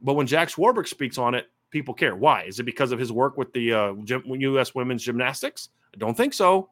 [0.00, 2.14] But when Jack Swarbrick speaks on it, people care.
[2.14, 2.44] Why?
[2.44, 4.74] Is it because of his work with the uh, U.S.
[4.74, 5.70] women's gymnastics?
[5.92, 6.70] I don't think so.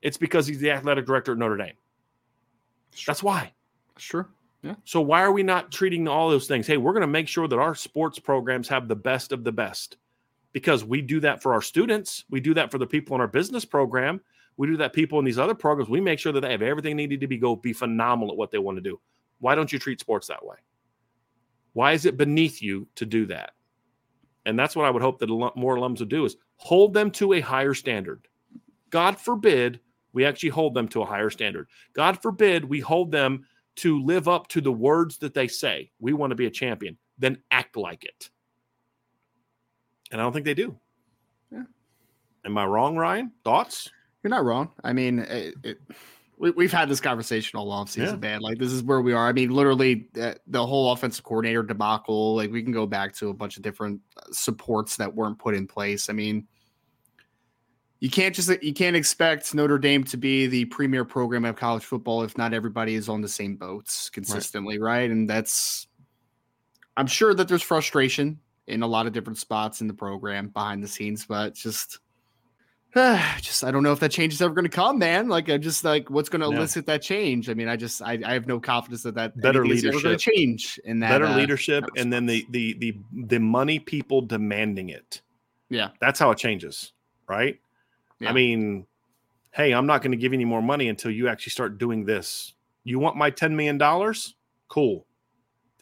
[0.00, 1.74] It's because he's the athletic director at Notre Dame.
[2.94, 3.12] Sure.
[3.12, 3.52] That's why.
[3.98, 4.28] Sure.
[4.62, 4.76] Yeah.
[4.84, 6.66] So why are we not treating all those things?
[6.66, 9.52] Hey, we're going to make sure that our sports programs have the best of the
[9.52, 9.96] best
[10.52, 12.24] because we do that for our students.
[12.30, 14.20] We do that for the people in our business program.
[14.56, 15.88] We do that people in these other programs.
[15.88, 18.50] We make sure that they have everything needed to be go be phenomenal at what
[18.50, 19.00] they want to do.
[19.40, 20.56] Why don't you treat sports that way?
[21.72, 23.52] Why is it beneath you to do that?
[24.44, 27.32] And that's what I would hope that more alums would do is hold them to
[27.34, 28.26] a higher standard.
[28.90, 29.80] God forbid
[30.12, 31.68] we actually hold them to a higher standard.
[31.94, 35.90] God forbid we hold them to live up to the words that they say.
[35.98, 36.98] We want to be a champion.
[37.18, 38.28] Then act like it.
[40.12, 40.78] And I don't think they do.
[41.50, 41.64] Yeah.
[42.44, 43.32] Am I wrong, Ryan?
[43.44, 43.90] Thoughts?
[44.22, 44.70] You're not wrong.
[44.84, 45.78] I mean, it, it,
[46.38, 48.28] we, have had this conversation all off season, yeah.
[48.28, 48.40] man.
[48.40, 49.26] Like this is where we are.
[49.26, 52.36] I mean, literally uh, the whole offensive coordinator debacle.
[52.36, 55.54] Like we can go back to a bunch of different uh, supports that weren't put
[55.54, 56.10] in place.
[56.10, 56.46] I mean,
[58.00, 61.84] you can't just you can't expect Notre Dame to be the premier program of college
[61.84, 65.02] football if not everybody is on the same boats consistently, right?
[65.02, 65.10] right?
[65.10, 65.86] And that's
[66.96, 70.82] I'm sure that there's frustration in a lot of different spots in the program behind
[70.82, 71.98] the scenes, but just
[73.40, 75.28] just I don't know if that change is ever going to come, man.
[75.28, 77.48] Like I'm just like, what's going to elicit that change?
[77.48, 80.18] I mean, I just I, I have no confidence that that better leadership going to
[80.18, 82.98] change in that better uh, leadership, that and then the the the
[83.28, 85.22] the money people demanding it.
[85.70, 86.92] Yeah, that's how it changes,
[87.26, 87.58] right?
[88.20, 88.28] Yeah.
[88.28, 88.86] I mean,
[89.52, 92.04] hey, I'm not going to give you any more money until you actually start doing
[92.04, 92.52] this.
[92.84, 94.34] You want my ten million dollars?
[94.68, 95.06] Cool.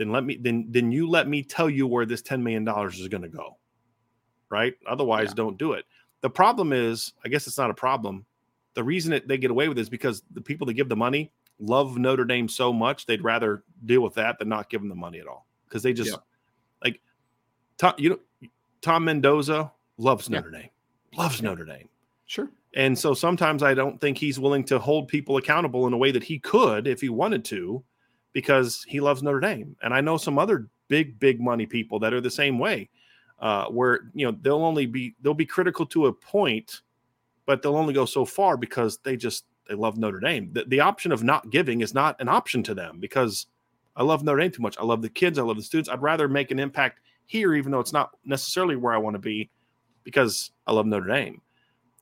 [0.00, 2.98] Then let me then then you let me tell you where this ten million dollars
[2.98, 3.56] is going to go.
[4.48, 4.74] Right?
[4.88, 5.34] Otherwise, yeah.
[5.34, 5.84] don't do it
[6.20, 8.26] the problem is, I guess it's not a problem.
[8.74, 10.96] The reason that they get away with it is because the people that give the
[10.96, 14.88] money love Notre Dame so much they'd rather deal with that than not give them
[14.88, 16.16] the money at all because they just yeah.
[16.82, 17.00] like
[17.76, 18.18] Tom, you know
[18.80, 20.38] Tom Mendoza loves yeah.
[20.38, 20.70] Notre Dame,
[21.14, 21.42] loves.
[21.42, 21.88] Notre Dame.
[22.24, 22.48] Sure.
[22.74, 26.12] And so sometimes I don't think he's willing to hold people accountable in a way
[26.12, 27.82] that he could if he wanted to
[28.32, 29.76] because he loves Notre Dame.
[29.82, 32.88] And I know some other big, big money people that are the same way
[33.40, 36.82] uh, where you know they'll only be they'll be critical to a point,
[37.46, 40.50] but they'll only go so far because they just they love Notre Dame.
[40.52, 43.46] The, the option of not giving is not an option to them because
[43.96, 44.78] I love Notre Dame too much.
[44.78, 45.38] I love the kids.
[45.38, 45.88] I love the students.
[45.88, 49.20] I'd rather make an impact here, even though it's not necessarily where I want to
[49.20, 49.50] be,
[50.04, 51.40] because I love Notre Dame,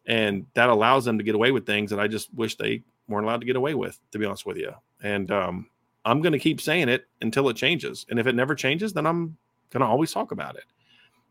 [0.06, 3.24] and that allows them to get away with things that I just wish they weren't
[3.24, 3.98] allowed to get away with.
[4.10, 5.70] To be honest with you, and um,
[6.08, 8.06] I'm going to keep saying it until it changes.
[8.08, 9.36] And if it never changes, then I'm
[9.70, 10.64] going to always talk about it.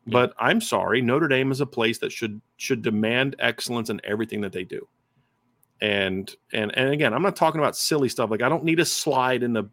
[0.10, 4.40] But I'm sorry, Notre Dame is a place that should should demand excellence in everything
[4.42, 4.88] that they do.
[5.82, 8.32] And and and again, I'm not talking about silly stuff.
[8.32, 9.70] Like I don't need a slide in the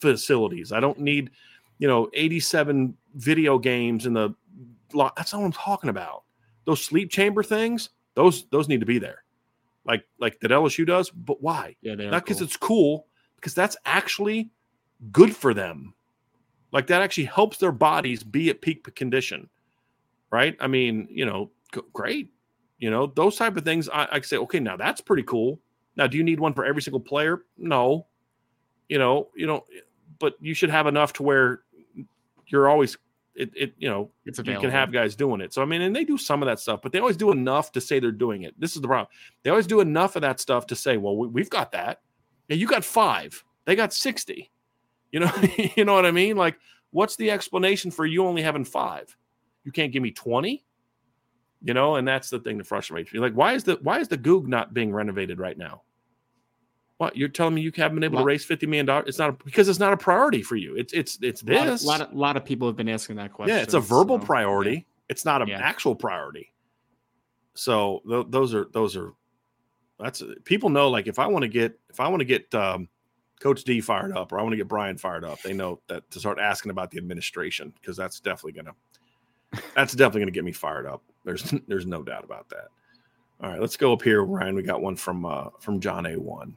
[0.00, 0.72] facilities.
[0.72, 1.30] I don't need,
[1.78, 4.34] you know, 87 video games in the
[5.16, 6.24] that's not what I'm talking about.
[6.64, 9.22] Those sleep chamber things, those those need to be there.
[9.84, 11.76] Like like that LSU does, but why?
[11.80, 12.44] Yeah, not because cool.
[12.44, 13.06] it's cool,
[13.46, 14.50] because that's actually
[15.12, 15.94] good for them.
[16.72, 19.48] Like that actually helps their bodies be at peak condition
[20.30, 20.56] right?
[20.60, 21.50] I mean, you know,
[21.92, 22.30] great.
[22.78, 23.88] You know, those type of things.
[23.88, 25.60] I, I say, okay, now that's pretty cool.
[25.96, 27.42] Now, do you need one for every single player?
[27.56, 28.06] No.
[28.88, 29.64] You know, you know,
[30.18, 31.62] but you should have enough to where
[32.48, 32.96] you're always
[33.34, 35.52] it, it you know it's you can have guys doing it.
[35.52, 37.72] So I mean, and they do some of that stuff, but they always do enough
[37.72, 38.58] to say they're doing it.
[38.60, 39.08] This is the problem.
[39.42, 42.02] They always do enough of that stuff to say, well, we, have got that.
[42.48, 43.42] Yeah, you got five.
[43.64, 44.50] They got sixty.
[45.12, 45.32] You know,
[45.76, 46.36] you know what I mean?
[46.36, 46.58] Like,
[46.90, 49.16] what's the explanation for you only having five?
[49.64, 50.64] You can't give me 20?
[51.62, 53.18] You know, and that's the thing that frustrates me.
[53.18, 55.82] Like, why is the why is the Gug not being renovated right now?
[56.98, 59.08] What you're telling me you haven't been able to raise fifty million dollars?
[59.08, 60.76] It's not a, because it's not a priority for you.
[60.76, 61.82] It's it's it's this.
[61.82, 63.56] A lot of, lot lot of people have been asking that question.
[63.56, 64.72] Yeah, it's a verbal so, priority.
[64.72, 64.80] Yeah.
[65.08, 65.58] It's not an yeah.
[65.58, 66.52] actual priority.
[67.54, 69.12] So th- those are those are
[69.98, 70.90] that's people know.
[70.90, 72.88] Like if I want to get if I want to get um,
[73.40, 76.10] Coach D fired up or I want to get Brian fired up, they know that
[76.10, 80.52] to start asking about the administration because that's definitely to that's definitely to get me
[80.52, 81.02] fired up.
[81.24, 82.68] There's there's no doubt about that.
[83.42, 84.54] All right, let's go up here, Ryan.
[84.54, 86.18] We got one from uh, from John A.
[86.18, 86.56] One.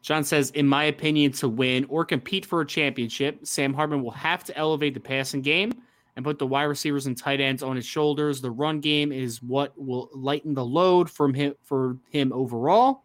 [0.00, 4.12] John says, in my opinion, to win or compete for a championship, Sam Hartman will
[4.12, 5.72] have to elevate the passing game
[6.18, 8.40] and put the wide receivers and tight ends on his shoulders.
[8.40, 13.04] The run game is what will lighten the load from him for him overall.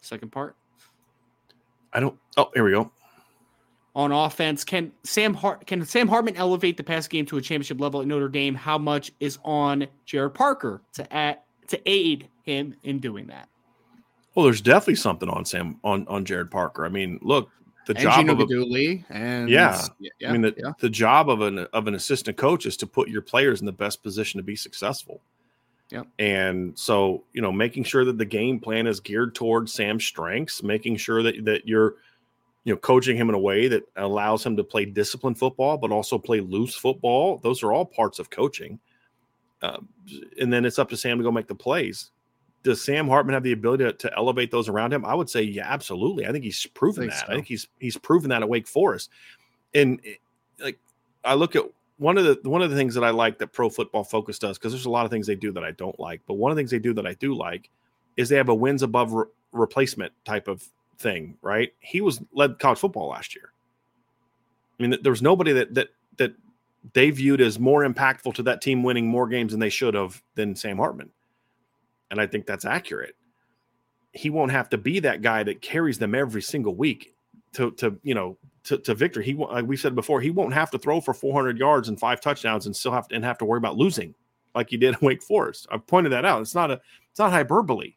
[0.00, 0.56] Second part.
[1.92, 2.18] I don't.
[2.38, 2.90] Oh, here we go.
[3.94, 7.82] On offense, can Sam Hart can Sam Hartman elevate the pass game to a championship
[7.82, 8.54] level at Notre Dame?
[8.54, 13.50] How much is on Gerad Parker to add, to aid him in doing that?
[14.34, 16.86] Well, there's definitely something on Sam on on Gerad Parker.
[16.86, 17.50] I mean, look,
[17.86, 18.46] the and job Gino of a,
[19.08, 19.48] and
[20.00, 20.10] Yeah.
[20.20, 20.72] yeah, I mean, the, yeah.
[20.80, 23.72] the job of an of an assistant coach is to put your players in the
[23.72, 25.20] best position to be successful.
[25.90, 26.08] Yep.
[26.18, 30.62] And so, you know, making sure that the game plan is geared towards Sam's strengths,
[30.62, 31.94] making sure that that you're,
[32.64, 35.92] you know, coaching him in a way that allows him to play disciplined football, but
[35.92, 37.38] also play loose football.
[37.38, 38.80] Those are all parts of coaching.
[39.62, 39.88] Um,
[40.40, 42.10] and then it's up to Sam to go make the plays.
[42.66, 45.04] Does Sam Hartman have the ability to, to elevate those around him?
[45.04, 46.26] I would say, yeah, absolutely.
[46.26, 47.26] I think he's proven think that.
[47.26, 47.32] so.
[47.32, 49.08] I think he's he's proven that at Wake Forest.
[49.72, 50.14] And eh,
[50.58, 50.80] like
[51.24, 51.62] I look at
[51.98, 54.58] one of the one of the things that I like that Pro Football Focus does
[54.58, 56.56] because there's a lot of things they do that I don't like, but one of
[56.56, 57.70] the things they do that I do like
[58.16, 60.64] is they have a wins above re- replacement type of
[60.98, 61.36] thing.
[61.42, 61.72] Right?
[61.78, 63.52] He was led college football last year.
[64.80, 66.34] I mean, there was nobody that that that
[66.94, 70.20] they viewed as more impactful to that team winning more games than they should have
[70.34, 71.10] than Sam Hartman,
[72.10, 73.16] and I think that's accurate.
[74.12, 77.14] He won't have to be that guy that carries them every single week
[77.52, 79.24] to to you know to, to victory.
[79.24, 82.20] He like we said before, he won't have to throw for 400 yards and five
[82.20, 84.14] touchdowns and still have to and have to worry about losing
[84.54, 85.66] like he did in Wake Forest.
[85.70, 86.40] I've pointed that out.
[86.40, 87.94] It's not a it's not hyperbole.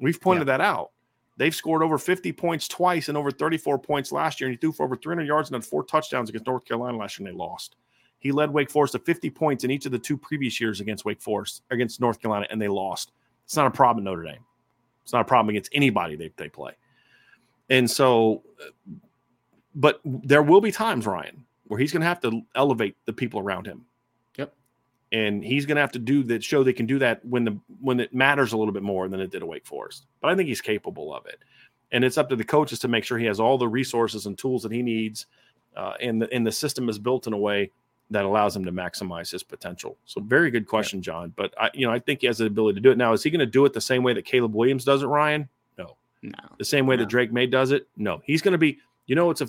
[0.00, 0.90] We've pointed that out.
[1.36, 4.72] They've scored over 50 points twice and over 34 points last year, and he threw
[4.72, 7.38] for over 300 yards and had four touchdowns against North Carolina last year, and they
[7.38, 7.76] lost.
[8.18, 11.04] He led Wake Forest to 50 points in each of the two previous years against
[11.04, 13.12] Wake Forest, against North Carolina, and they lost.
[13.44, 14.44] It's not a problem in Notre Dame.
[15.02, 16.72] It's not a problem against anybody they, they play.
[17.70, 18.42] And so,
[19.74, 23.40] but there will be times, Ryan, where he's going to have to elevate the people
[23.40, 23.86] around him.
[24.36, 24.54] Yep.
[25.12, 27.58] And he's going to have to do that, show they can do that when the
[27.80, 30.06] when it matters a little bit more than it did at Wake Forest.
[30.20, 31.38] But I think he's capable of it.
[31.90, 34.38] And it's up to the coaches to make sure he has all the resources and
[34.38, 35.26] tools that he needs,
[35.76, 37.70] uh, and the and the system is built in a way
[38.12, 39.96] that allows him to maximize his potential.
[40.04, 41.32] So very good question, John.
[41.34, 42.98] But I, you know, I think he has the ability to do it.
[42.98, 45.06] Now, is he going to do it the same way that Caleb Williams does it,
[45.06, 45.48] Ryan?
[45.78, 45.96] No.
[46.22, 46.38] No.
[46.58, 47.02] The same way No.
[47.02, 47.88] that Drake Maye does it?
[47.96, 48.22] No.
[48.24, 49.48] He's going to be, you know, it's a,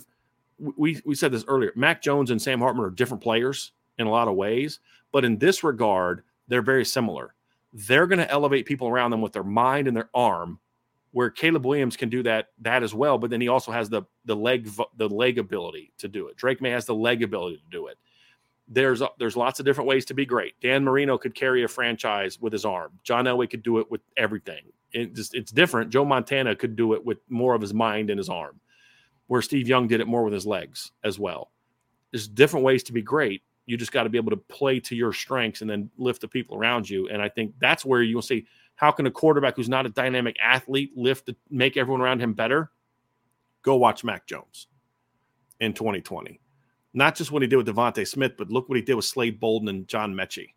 [0.77, 1.71] we, we said this earlier.
[1.75, 4.79] Mac Jones and Sam Hartman are different players in a lot of ways,
[5.11, 7.33] but in this regard, they're very similar.
[7.73, 10.59] They're going to elevate people around them with their mind and their arm,
[11.11, 13.17] where Caleb Williams can do that that as well.
[13.17, 16.35] But then he also has the the leg the leg ability to do it.
[16.37, 17.97] Drake Maye has the leg ability to do it.
[18.67, 20.59] There's there's lots of different ways to be great.
[20.61, 22.91] Dan Marino could carry a franchise with his arm.
[23.03, 24.63] John Elway could do it with everything.
[24.91, 25.89] It just it's different.
[25.89, 28.59] Joe Montana could do it with more of his mind and his arm,
[29.27, 31.51] where Steve Young did it more with his legs as well.
[32.11, 33.41] There's different ways to be great.
[33.65, 36.27] You just got to be able to play to your strengths and then lift the
[36.27, 37.07] people around you.
[37.09, 38.45] And I think that's where you'll see
[38.75, 42.33] how can a quarterback who's not a dynamic athlete lift to make everyone around him
[42.33, 42.71] better?
[43.61, 44.67] Go watch Mac Jones
[45.59, 46.39] in 2020.
[46.93, 49.39] Not just what he did with DeVonta Smith, but look what he did with Slade
[49.39, 50.49] Bolden and John Metchie.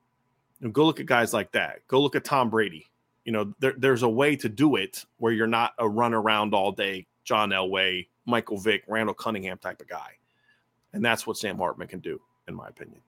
[0.61, 1.87] You know, go look at guys like that.
[1.89, 2.87] Go look at Tom Brady.
[3.25, 6.55] You know, there, there's a way to do it where you're not a run around
[6.55, 10.13] all day, John Elway, Michael Vick, Randall Cunningham type of guy.
[10.93, 13.01] And that's what Sam Hartman can do, in my opinion.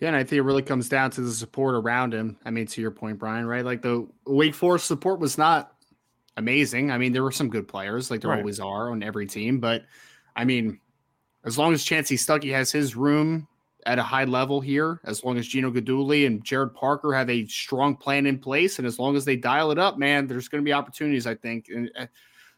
[0.00, 2.36] Yeah, and I think it really comes down to the support around him.
[2.44, 3.64] I mean, to your point, Brian, right?
[3.64, 5.72] Like the Wake Forest support was not
[6.36, 6.90] amazing.
[6.90, 8.40] I mean, there were some good players, like there Right.
[8.40, 9.60] always are on every team.
[9.60, 9.84] But
[10.34, 10.80] I mean,
[11.44, 13.46] as long as Chansi Stuckey has his room
[13.86, 17.46] at a high level here, as long as Gino Guidugli and Gerad Parker have a
[17.46, 20.62] strong plan in place, and as long as they dial it up, man, there's going
[20.62, 21.26] to be opportunities.
[21.26, 21.68] I think.
[21.68, 22.06] And uh,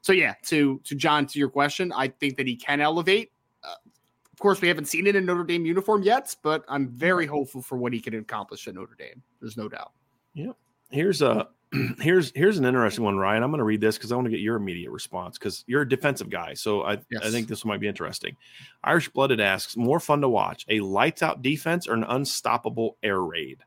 [0.02, 3.32] so, yeah, to to John, to your question, I think that he can elevate.
[3.64, 3.74] Uh,
[4.32, 7.62] of course, we haven't seen it in Notre Dame uniform yet, but I'm very hopeful
[7.62, 9.22] for what he can accomplish at Notre Dame.
[9.40, 9.92] There's no doubt.
[10.34, 10.52] Yeah.
[10.90, 11.48] Here's a
[12.00, 13.42] here's here's an interesting one, Ryan.
[13.42, 15.82] I'm going to read this because I want to get your immediate response because you're
[15.82, 16.54] a defensive guy.
[16.54, 18.36] So I, I think this might be interesting.
[18.84, 23.20] Irish Blooded asks, more fun to watch, a lights out defense or an unstoppable air
[23.20, 23.58] raid?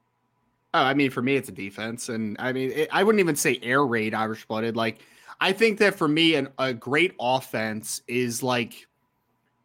[0.74, 3.36] Oh, I mean, for me, it's a defense, and I mean, it, I wouldn't even
[3.36, 4.76] say air raid Irish blooded.
[4.76, 5.00] Like,
[5.42, 8.86] I think that for me, an, a great offense is like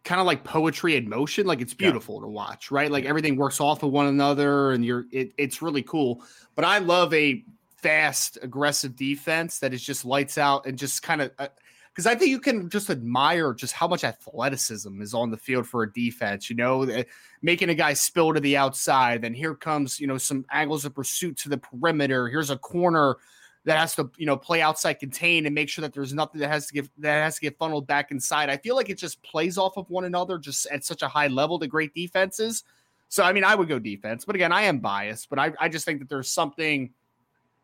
[0.05, 1.47] kind of like poetry in motion.
[1.47, 1.91] Like, it's Yeah.
[1.91, 2.91] beautiful to watch, right?
[2.91, 6.23] Like everything works off of one another, and you're it, it's really cool.
[6.55, 7.45] But I love a
[7.85, 11.31] fast, aggressive defense that is just lights out and just kind of.
[11.37, 15.69] because I think you can just admire just how much athleticism is on the field
[15.69, 16.49] for a defense.
[16.49, 17.05] You know, eh,
[17.43, 19.21] making a guy spill to the outside.
[19.21, 22.27] Then here comes you know some angles of pursuit to the perimeter.
[22.27, 23.19] Here's a corner
[23.67, 26.49] that has to you know play outside contain and make sure that there's nothing that
[26.49, 28.49] has to get that has to get funneled back inside.
[28.49, 31.29] I feel like it just plays off of one another just at such a high
[31.29, 32.65] level to great defenses.
[33.11, 35.69] So I mean, I would go defense, but again, I am biased, but I, I
[35.69, 36.91] just think that there's something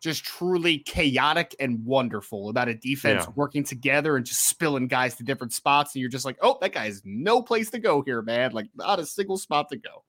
[0.00, 3.32] just truly chaotic and wonderful about a defense yeah.
[3.36, 5.94] working together and just spilling guys to different spots.
[5.94, 8.52] And you're just like, oh, that guy has no place to go here, man.
[8.52, 10.04] Like not a single spot to go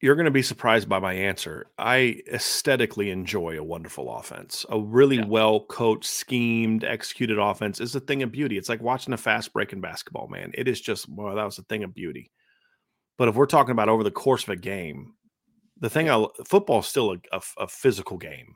[0.00, 1.66] you're going to be surprised by my answer.
[1.78, 4.64] I aesthetically enjoy a wonderful offense.
[4.70, 5.26] A really yeah.
[5.26, 8.56] well coached, schemed, executed offense is a thing of beauty.
[8.56, 10.52] It's like watching a fast break in basketball, man.
[10.54, 12.30] It is just, well, that was a thing of beauty.
[13.18, 15.12] But if we're talking about over the course of a game,
[15.78, 18.54] the thing I football is still a, a, a physical game.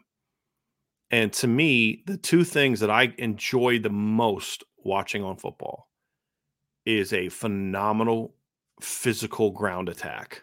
[1.11, 5.88] And to me, the two things that I enjoy the most watching on football
[6.84, 8.34] is a phenomenal
[8.80, 10.42] physical ground attack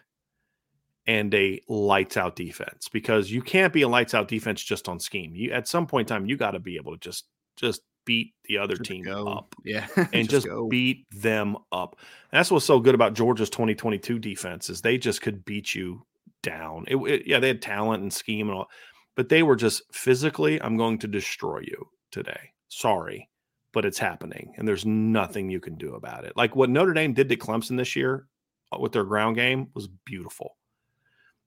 [1.06, 5.00] and a lights out defense because you can't be a lights out defense just on
[5.00, 5.34] scheme.
[5.34, 8.34] You at some point in time you got to be able to just just beat
[8.44, 9.26] the other just team go.
[9.26, 9.54] up.
[9.64, 9.86] Yeah.
[10.12, 11.96] and just, just beat them up.
[12.30, 16.04] And that's what's so good about Georgia's 2022 defense is they just could beat you
[16.42, 16.84] down.
[16.88, 18.70] It, it, yeah, they had talent and scheme and all,
[19.16, 22.52] but they were just physically, I'm going to destroy you today.
[22.68, 23.28] Sorry,
[23.72, 26.36] but it's happening and there's nothing you can do about it.
[26.36, 28.26] Like what Notre Dame did to Clemson this year
[28.72, 30.56] uh, with their ground game was beautiful.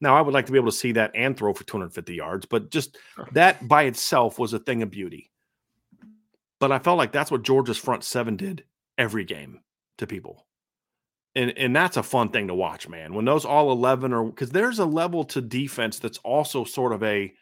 [0.02, 2.46] Now, I would like to be able to see that and throw for 250 yards,
[2.46, 2.98] but just
[3.32, 5.32] that by itself was a thing of beauty.
[6.60, 8.66] But I felt like that's what Georgia's front seven did
[8.98, 9.62] every game
[9.98, 10.46] to people.
[11.36, 13.14] And, and that's a fun thing to watch, man.
[13.14, 17.04] When those all 11 are because there's a level to defense that's also sort of
[17.04, 17.34] a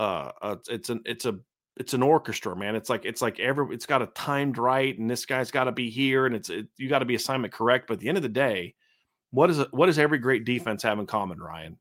[0.00, 1.38] uh, uh it's an it's a
[1.76, 2.76] it's an orchestra, man.
[2.76, 5.72] It's like it's like every it's got a timed right, and this guy's got to
[5.72, 7.86] be here, and it's it, you got to be assignment correct.
[7.86, 8.74] But at the end of the day,
[9.30, 9.68] what is it?
[9.72, 11.78] What does every great defense have in common, Ryan?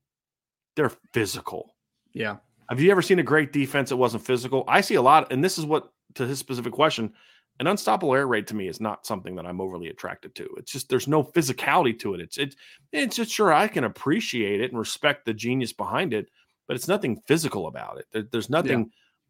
[0.76, 1.76] They're physical.
[2.13, 2.38] Yeah.
[2.70, 4.63] Have you ever seen a great defense that wasn't physical?
[4.67, 7.13] I see a lot, and this is what to his specific question.
[7.59, 10.47] An unstoppable air raid to me is not something that I'm overly attracted to.
[10.55, 12.22] It's just there's no physicality to it.
[12.22, 12.55] It's it's
[12.93, 16.30] it's just sure I can appreciate it and respect the genius behind it,
[16.70, 18.05] but it's nothing physical about it.
[18.13, 18.80] There, there's nothing.
[18.80, 18.86] Yeah.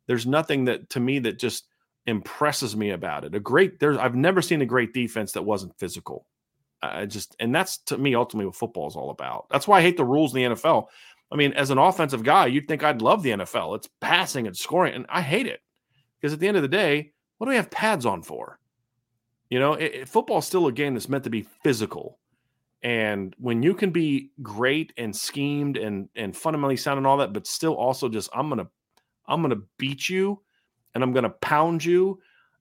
[0.08, 1.68] There's nothing that to me that just
[2.06, 3.34] impresses me about it.
[3.34, 6.28] A great there's I've never seen a great defense that wasn't physical.
[6.82, 9.46] I just and that's to me ultimately what football is all about.
[9.50, 10.88] That's why I hate the rules in the NFL.
[11.32, 13.78] I mean, as an offensive guy, you'd think I'd love the NFL.
[13.78, 15.62] It's passing and scoring, and I hate it
[16.20, 18.60] because at the end of the day, what do we have pads on for?
[19.50, 22.20] You know, it, it, football's still a game that's meant to be physical,
[22.82, 27.34] and when you can be great and schemed and and fundamentally sound and all that,
[27.34, 28.70] but still also just I'm gonna
[29.28, 30.42] I'm gonna beat you,
[30.94, 32.20] and I'm gonna pound you,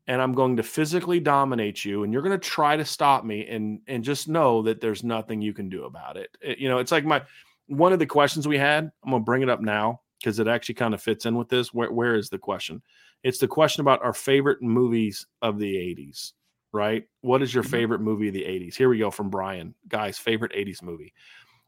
[0.08, 3.80] and I'm going to physically dominate you and you're to try to stop me and
[3.86, 6.36] and just know that there's nothing you can do about it.
[6.40, 7.22] it eh, you know, it's like my
[7.66, 10.76] one of the questions we had, I'm to bring it up now because it actually
[10.76, 11.72] kind of fits in with this.
[11.72, 12.82] Where where is the question?
[13.22, 16.32] It's the question about our favorite movies of the 80s,
[16.72, 17.04] right?
[17.20, 17.70] What is your mm-hmm.
[17.70, 18.76] favorite movie of the 80s?
[18.76, 19.74] Here we go from Brian.
[19.88, 21.12] Guys, favorite 80s movie.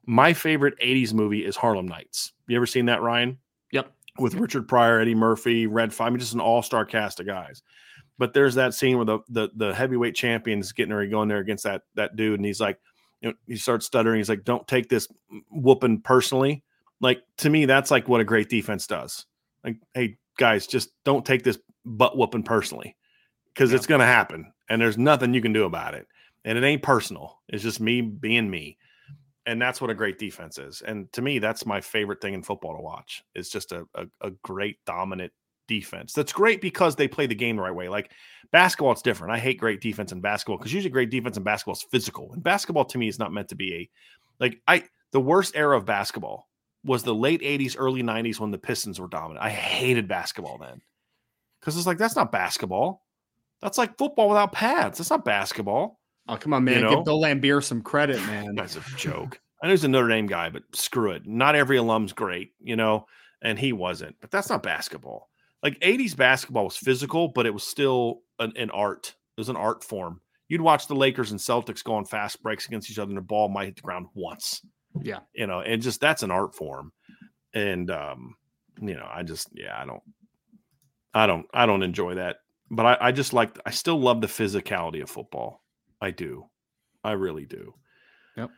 [0.07, 2.33] My favorite 80s movie is Harlem Nights.
[2.49, 3.39] You ever seen that, Ryan?
[3.73, 3.93] Yep.
[4.19, 7.63] With Richard Pryor, Eddie Murphy, Redd Foxx, I mean, just an all-star cast of guys.
[8.19, 11.65] But there's that scene where the the, the heavyweight champion's getting ready going there against
[11.65, 12.79] that that dude, and he's like,
[13.23, 14.19] you know, he starts stuttering.
[14.19, 15.09] He's like, "Don't take this
[15.51, 16.63] whooping personally."
[17.01, 19.25] Like to me, that's like what a great defense does.
[19.65, 22.97] Like, hey guys, just don't take this butt whooping personally
[23.55, 23.77] because yeah.
[23.77, 26.07] it's going to happen, and there's nothing you can do about it.
[26.47, 27.41] And it ain't personal.
[27.51, 28.79] It's just me being me
[29.47, 30.83] and that's what a great defense is.
[30.83, 33.25] And to me, that's my favorite thing in football to watch.
[33.35, 35.33] It's just a, a, a, great dominant
[35.67, 36.13] defense.
[36.13, 37.89] That's great because they play the game the right way.
[37.89, 38.13] Like
[38.53, 39.33] basketball, it's different.
[39.33, 42.33] I hate great defense in basketball because usually great defense in basketball is physical.
[42.33, 43.91] And basketball to me is not meant to be a
[44.39, 46.49] like I the worst era of basketball
[46.85, 49.45] was the late 80s, early 90s when the Pistons were dominant.
[49.45, 50.81] I hated basketball then.
[51.61, 53.03] Because it's like that's not basketball.
[53.63, 54.99] That's like football without pads.
[54.99, 56.01] That's not basketball.
[56.29, 56.77] Oh, come on, man.
[56.77, 56.97] You know?
[56.97, 58.55] Give Bill Laimbeer some credit, man.
[58.55, 59.41] That's a joke.
[59.63, 61.27] I know he's a Notre Dame guy, but screw it.
[61.27, 63.07] Not every alum's great, you know,
[63.43, 64.17] and he wasn't.
[64.21, 65.31] But that's not basketball
[65.63, 69.15] like 80s basketball was physical, but it was still an, an, art.
[69.37, 70.21] It was an art form.
[70.49, 73.23] You'd watch the Lakers and Celtics go on fast breaks against each other, and the
[73.23, 74.63] ball might hit the ground once.
[75.01, 75.21] Yeah.
[75.35, 76.93] You know, and just that's an art form.
[77.55, 78.35] And um,
[78.81, 80.03] you know, I just yeah, I don't
[81.15, 82.39] I don't I don't enjoy that.
[82.71, 85.63] But I, I just like I still love the physicality of football.
[86.01, 86.47] I do.
[87.03, 87.75] I really do.
[88.37, 88.51] Yep.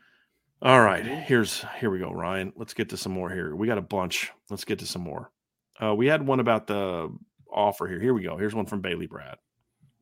[0.61, 1.05] All right.
[1.05, 2.53] Here's here we go, Ryan.
[2.57, 3.55] Let's get to some more here.
[3.57, 4.31] We got a bunch.
[4.51, 5.31] Let's get to some more.
[5.83, 7.11] Uh, we had one about the
[7.53, 8.01] offer here.
[8.01, 8.37] Here we go.
[8.37, 9.37] Here's one from Bailey Brad.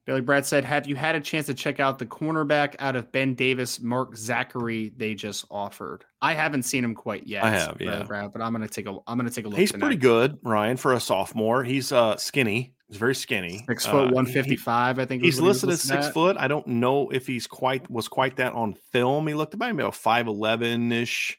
[0.07, 3.13] Billy Brad said, "Have you had a chance to check out the cornerback out of
[3.13, 4.93] Ben Davis, Mark Zachary?
[4.97, 6.05] They just offered.
[6.21, 7.45] I haven't seen him quite yet.
[7.45, 8.99] I have, yeah, Brad, but I'm gonna take a.
[9.07, 9.59] I'm gonna take a look.
[9.59, 9.87] He's tonight.
[9.87, 11.63] pretty good, Ryan, for a sophomore.
[11.63, 12.75] He's uh skinny.
[12.91, 13.65] He's very skinny.
[13.69, 14.99] Six foot Uh, one fifty five.
[14.99, 16.13] I think He's he listed as six at.
[16.13, 16.37] foot.
[16.37, 19.29] I don't know if he's quite was quite that on film.
[19.29, 21.39] He looked about maybe five eleven ish,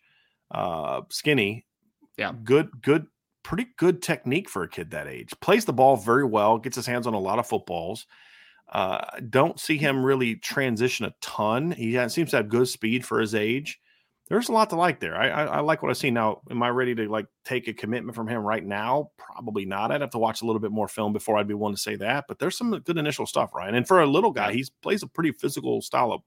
[0.49, 1.65] uh, skinny.
[2.17, 2.31] Yeah.
[2.43, 3.07] good, good,
[3.43, 5.33] pretty good technique for a kid that age.
[5.41, 6.57] Plays the ball very well.
[6.57, 8.05] Gets his hands on a lot of footballs.
[8.71, 11.71] Uh, don't see him really transition a ton.
[11.71, 13.80] He has, seems to have good speed for his age.
[14.31, 15.17] There's a lot to like there.
[15.17, 16.39] I, I, I like what I see now.
[16.49, 19.11] Am I ready to like take a commitment from him right now?
[19.17, 19.91] Probably not.
[19.91, 21.97] I'd have to watch a little bit more film before I'd be willing to say
[21.97, 22.25] that.
[22.29, 23.75] But there's some good initial stuff, Ryan.
[23.75, 26.21] And for a little guy, he plays a pretty physical style of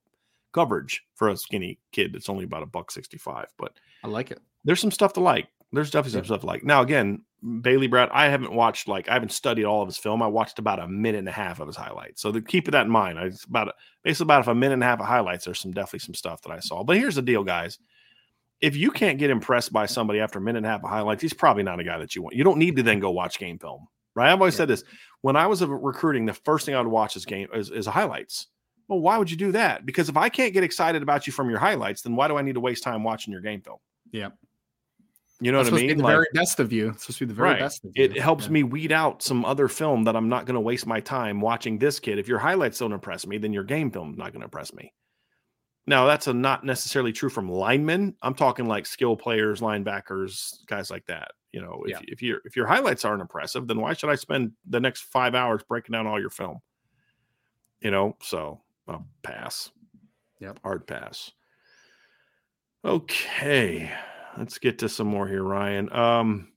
[0.53, 3.47] coverage for a skinny kid that's only about a buck sixty five.
[3.57, 4.41] But I like it.
[4.65, 5.49] there's some stuff to like.
[5.73, 6.63] There's definitely some stuff to like.
[6.63, 7.23] Now, again,
[7.63, 10.23] Bailey Brad, I haven't watched like I haven't studied all of his film.
[10.23, 12.23] I watched about a minute and a half of his highlights.
[12.23, 13.19] So to keep that in mind.
[13.19, 15.47] I it's about basically about if a minute and a half of highlights.
[15.47, 16.85] There's some definitely some stuff that I saw.
[16.85, 17.79] But here's the deal, guys.
[18.65, 21.21] If you can't get impressed by somebody after a minute and a half of highlights,
[21.23, 22.35] he's probably not a guy that you want.
[22.35, 24.33] You don't need to then go watch game film, right?
[24.33, 24.59] I've always Yeah.
[24.59, 24.85] said this.
[25.21, 27.87] When I was a recruiting, the first thing I would watch is game is, is
[27.87, 28.47] highlights.
[28.89, 29.87] Well, why would you do that?
[29.87, 32.43] Because if I can't get excited about you from your highlights, then why do I
[32.43, 33.79] need to waste time watching your game film?
[34.13, 34.31] Yeah.
[35.41, 35.97] You know That's what I mean?
[35.99, 36.91] the Like- very best of you.
[36.91, 37.59] It's supposed to be the very right.
[37.59, 38.05] best of you.
[38.05, 38.51] It helps Yeah.
[38.53, 41.79] me weed out some other film that I'm not going to waste my time watching
[41.79, 42.19] this kid.
[42.19, 44.73] If your highlights don't impress me, then your game film is not going to impress
[44.73, 44.93] me.
[45.87, 48.15] Now, that's a not necessarily true from linemen.
[48.23, 51.33] I'm talking like skill players, linebackers, guys like that.
[51.53, 52.01] You know, if, Yeah.
[52.09, 55.35] if your if your highlights aren't impressive, then why should I spend the next five
[55.35, 56.59] hours breaking down all your film?
[57.81, 59.71] You know, so I'll pass.
[60.41, 60.61] Yep.
[60.65, 61.31] Hard pass.
[62.85, 63.91] Okay.
[64.37, 65.93] Let's get to some more here, Ryan.
[65.93, 66.49] Um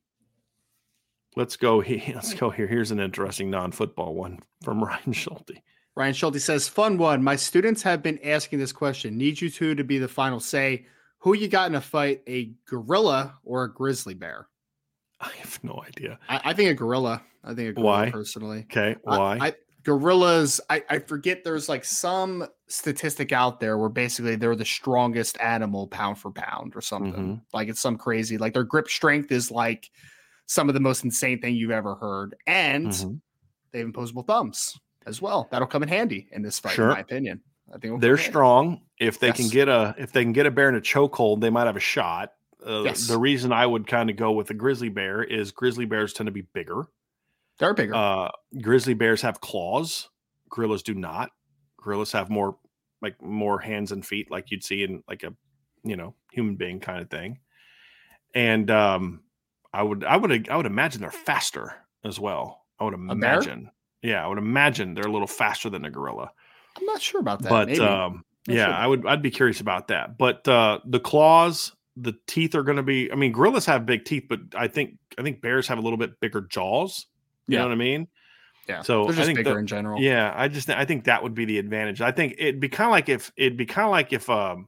[1.36, 2.68] let's go he- let's go here.
[2.68, 5.52] Here's an interesting non-football one from Ryan Schulte.
[5.98, 7.24] Ryan Schulte says, "Fun one.
[7.24, 9.18] My students have been asking this question.
[9.18, 10.86] Need you two to be the final say.
[11.22, 14.48] Who you got in a fight, a gorilla or a grizzly bear?
[15.20, 16.20] I have no idea.
[16.30, 17.24] I, I think a gorilla.
[17.44, 18.12] I think a gorilla Why?
[18.12, 18.60] personally.
[18.72, 19.40] Okay, why?
[19.42, 20.62] I, gorillas.
[20.70, 21.44] I, I forget.
[21.44, 26.76] There's like some statistic out there where basically they're the strongest animal pound for pound
[26.76, 27.14] or something.
[27.38, 27.42] Mhm.
[27.54, 28.38] Like it's some crazy.
[28.38, 29.90] Like their grip strength is like
[30.46, 33.20] some of the most insane thing you've ever heard, and Mhm.
[33.72, 35.48] they have opposable thumbs as well.
[35.52, 36.90] That'll come in handy in this fight, Sure.
[36.90, 37.42] in my opinion.
[37.74, 38.24] I think They're come in handy.
[38.32, 38.82] strong.
[39.00, 41.50] If they can get a if they can get a bear in a chokehold, they
[41.50, 42.34] might have a shot.
[42.66, 43.08] Uh, Yes.
[43.08, 46.28] The reason I would kind of go with the grizzly bear is grizzly bears tend
[46.28, 46.88] to be bigger.
[47.60, 47.96] They're bigger.
[47.96, 48.30] Uh,
[48.62, 50.10] grizzly bears have claws.
[50.50, 51.32] Gorillas do not.
[51.82, 52.58] Gorillas have more
[53.02, 55.34] like more hands and feet, like you'd see in like a
[55.84, 57.40] you know human being kind of thing.
[58.34, 59.22] And um,
[59.74, 62.66] I would I would I would imagine they're faster as well.
[62.80, 63.72] I would imagine.
[64.02, 66.32] Yeah, I would imagine they're a little faster than a gorilla.
[66.78, 67.50] I'm not sure about that.
[67.50, 68.74] but um, yeah, sure.
[68.74, 70.18] I would I'd be curious about that.
[70.18, 73.12] But uh, the claws, the teeth are going to be.
[73.12, 75.98] I mean, gorillas have big teeth, but I think I think bears have a little
[75.98, 77.08] bit bigger jaws.
[77.48, 77.60] You Yeah.
[77.64, 78.08] know what I mean?
[78.70, 80.02] yeah, so they're I think bigger the- in general.
[80.02, 82.02] Yeah, I just I think that would be the advantage.
[82.02, 84.68] I think it'd be kind of like if it'd be kind of like if um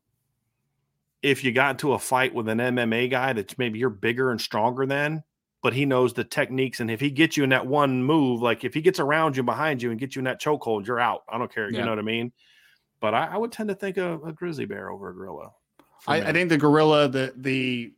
[1.22, 4.40] if you got into a fight with an MMA guy that's maybe you're bigger and
[4.40, 5.22] stronger than,
[5.62, 8.64] but he knows the techniques, and if he gets you in that one move, like
[8.64, 11.24] if he gets around you behind you and gets you in that chokehold, you're out.
[11.28, 11.70] I don't care.
[11.70, 11.80] Yeah.
[11.80, 12.32] You know what I mean?
[13.02, 15.52] But I, I would tend to think of a grizzly bear over a gorilla.
[16.08, 16.22] I.
[16.22, 17.94] I think the gorilla, the the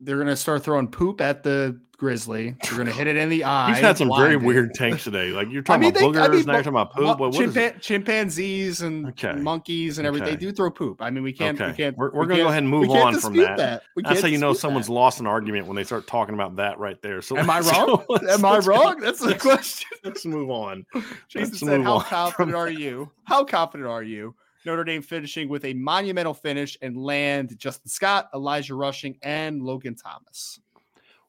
[0.00, 2.56] they're gonna start throwing poop at the grizzly.
[2.62, 3.68] They're gonna hit it in the eye.
[3.68, 5.28] You've had some very weird takes today.
[5.32, 7.04] Like you're I talking mean, about they- boogers, I mean, now you're talking about poop.
[7.04, 7.76] Mon- What, what is it?
[7.76, 9.32] chimpan- chimpanzees and Okay.
[9.34, 10.28] monkeys and everything.
[10.28, 10.36] Okay.
[10.36, 11.02] They do throw poop.
[11.02, 11.60] I mean, we can't.
[11.60, 11.70] Okay.
[11.70, 11.96] We can't.
[11.98, 13.82] We're- we're we gonna go ahead and move on from dispute that.
[13.96, 14.92] That's how you know someone's that.
[14.94, 17.20] lost an argument when they start talking about that right there.
[17.20, 18.04] So Am I wrong?
[18.08, 18.98] let's- Am I wrong?
[19.00, 19.90] That's the question.
[20.02, 20.86] Let's move on.
[21.28, 23.10] Jason Let's said, "How confident are you?
[23.24, 24.34] How confident are you?"
[24.64, 29.94] Notre Dame finishing with a monumental finish and land Justin Scott, Elijah Rushing, and Logan
[29.94, 30.60] Thomas.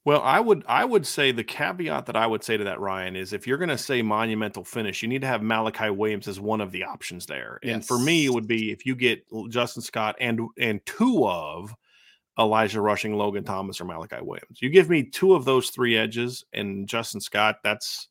[0.04, 3.16] Well, I would I would say the caveat that I would say to that Ryan
[3.16, 6.40] is if you're going to say monumental finish, you need to have Malachi Williams as
[6.40, 7.60] one of the options there.
[7.62, 11.76] And for me, it would be if you get Justin Scott and and two of
[12.40, 14.60] Elijah Rushing, Logan Thomas, or Malachi Williams.
[14.60, 17.58] You give me two of those three edges and Justin Scott.
[17.64, 18.08] That's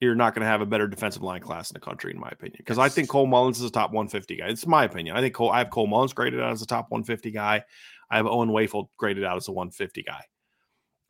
[0.00, 2.28] you're not going to have a better defensive line class in the country, in my
[2.28, 2.56] opinion.
[2.58, 4.46] Because I think Cole Mullins is a top 150 guy.
[4.48, 5.16] It's my opinion.
[5.16, 5.50] I think Cole.
[5.50, 7.64] I have Cole Mullins graded out as a top 150 guy.
[8.10, 10.22] I have Owen Wafle graded out as a 150 guy.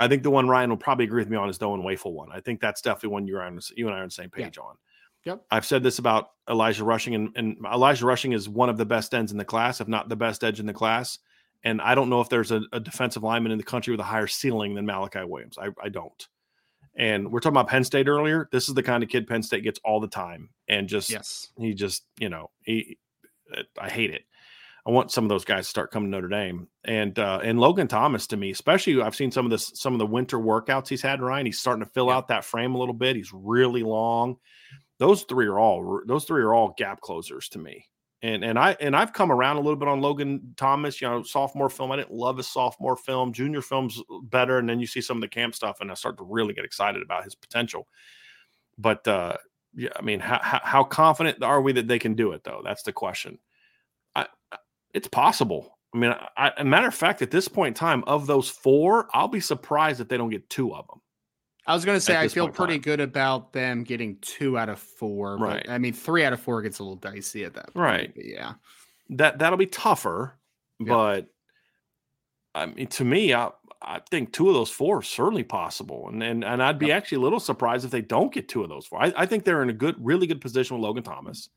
[0.00, 2.12] I think the one Ryan will probably agree with me on is the Owen Wafle
[2.12, 2.28] one.
[2.32, 3.58] I think that's definitely one you're on.
[3.76, 4.44] You and I are on the same Yeah.
[4.44, 4.76] page on.
[5.24, 5.42] Yep.
[5.50, 9.12] I've said this about Elijah Rushing, and, and Elijah Rushing is one of the best
[9.12, 11.18] ends in the class, if not the best edge in the class.
[11.64, 14.04] And I don't know if there's a, a defensive lineman in the country with a
[14.04, 15.58] higher ceiling than Malachi Williams.
[15.58, 16.28] I, I don't.
[16.98, 18.48] And we're talking about Penn State earlier.
[18.50, 21.48] This is the kind of kid Penn State gets all the time, and just Yes.
[21.56, 22.98] he just you know he
[23.56, 24.22] uh, I hate it.
[24.86, 27.60] I want some of those guys to start coming to Notre Dame, and uh, and
[27.60, 30.88] Logan Thomas to me, especially I've seen some of this some of the winter workouts
[30.88, 31.20] he's had.
[31.20, 33.14] Ryan, he's starting to fill out that frame a little bit.
[33.14, 34.36] He's really long.
[34.98, 37.84] Those three are all those three are all gap closers to me.
[38.20, 41.00] And and I and I've come around a little bit on Logan Thomas.
[41.00, 41.92] You know, sophomore film.
[41.92, 43.32] I didn't love his sophomore film.
[43.32, 46.18] Junior film's better, and then you see some of the camp stuff, and I start
[46.18, 47.86] to really get excited about his potential.
[48.76, 49.36] But uh,
[49.74, 52.60] yeah, I mean, how, how confident are we that they can do it though?
[52.64, 53.38] That's the question.
[54.16, 54.26] I,
[54.94, 55.78] it's possible.
[55.94, 59.08] I mean, I, a matter of fact, at this point in time, of those four,
[59.12, 61.00] I'll be surprised if they don't get two of them.
[61.68, 62.80] I was going to say I feel pretty time.
[62.82, 65.36] good about them getting two out of four.
[65.36, 65.66] But, Right.
[65.68, 67.74] I mean, three out of four gets a little dicey at that.
[67.74, 68.12] point, Right.
[68.16, 68.54] yeah.
[69.10, 70.34] That that'll be tougher,
[70.80, 71.26] but
[72.54, 73.50] I mean, to me, I
[73.80, 77.16] I think two of those four are certainly possible, and and and I'd be actually
[77.16, 79.02] a little surprised if they don't get two of those four.
[79.02, 81.48] I, I think they're in a good, really good position with Logan Thomas,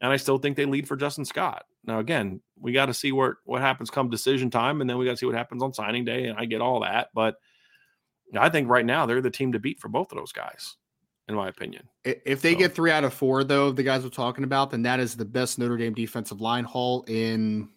[0.00, 1.64] and I still think they lead for Justin Scott.
[1.84, 5.04] Now, again, we got to see where what happens come decision time, and then we
[5.04, 7.36] got to see what happens on signing day, and I get all that, but
[8.40, 10.76] I think right now they're the team to beat for both of those guys,
[11.28, 11.88] in my opinion.
[12.04, 14.70] If they So- get three out of four, though, of the guys we're talking about,
[14.70, 17.68] then that is the best Notre Dame defensive line haul in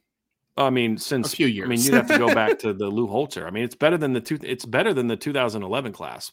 [0.58, 1.66] I mean, since a few years.
[1.66, 3.45] I mean, you'd have to go back to the Lou Holtz era.
[3.47, 4.39] I mean, it's better than the two.
[4.41, 6.32] It's better than the 2011 class,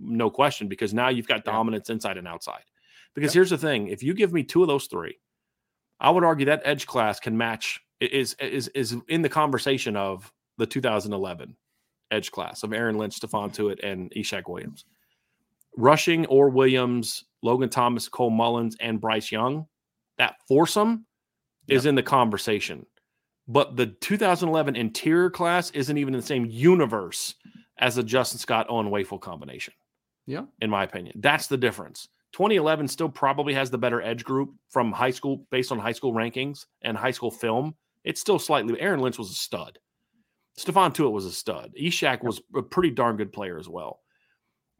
[0.00, 2.62] no question, because now you've got dominance inside and outside.
[3.14, 3.38] Because Yeah.
[3.40, 5.18] here's the thing: if you give me two of those three,
[5.98, 10.32] I would argue that edge class can match is is is in the conversation of
[10.58, 11.56] the 2011
[12.10, 14.84] edge class of Aaron Lynch, Stephon Tuitt, and Ishaq Williams.
[15.76, 19.66] Rushing or Williams, Logan Thomas, Cole Mullins, and Bryce Young,
[20.18, 21.04] that foursome
[21.68, 22.86] is in the conversation.
[23.48, 27.34] But the 2011 interior class isn't even in the same universe
[27.78, 29.74] as the Justin Scott Owen Wafle combination,
[30.26, 30.42] yeah.
[30.60, 31.20] in my opinion.
[31.20, 32.08] That's the difference.
[32.32, 36.12] 2011 still probably has the better edge group from high school based on high school
[36.12, 37.74] rankings and high school film.
[38.04, 38.78] It's still slightly.
[38.80, 39.78] Aaron Lynch was a stud.
[40.58, 41.72] Stephon Tuitt was a stud.
[41.80, 44.00] Ishaq was a pretty darn good player as well.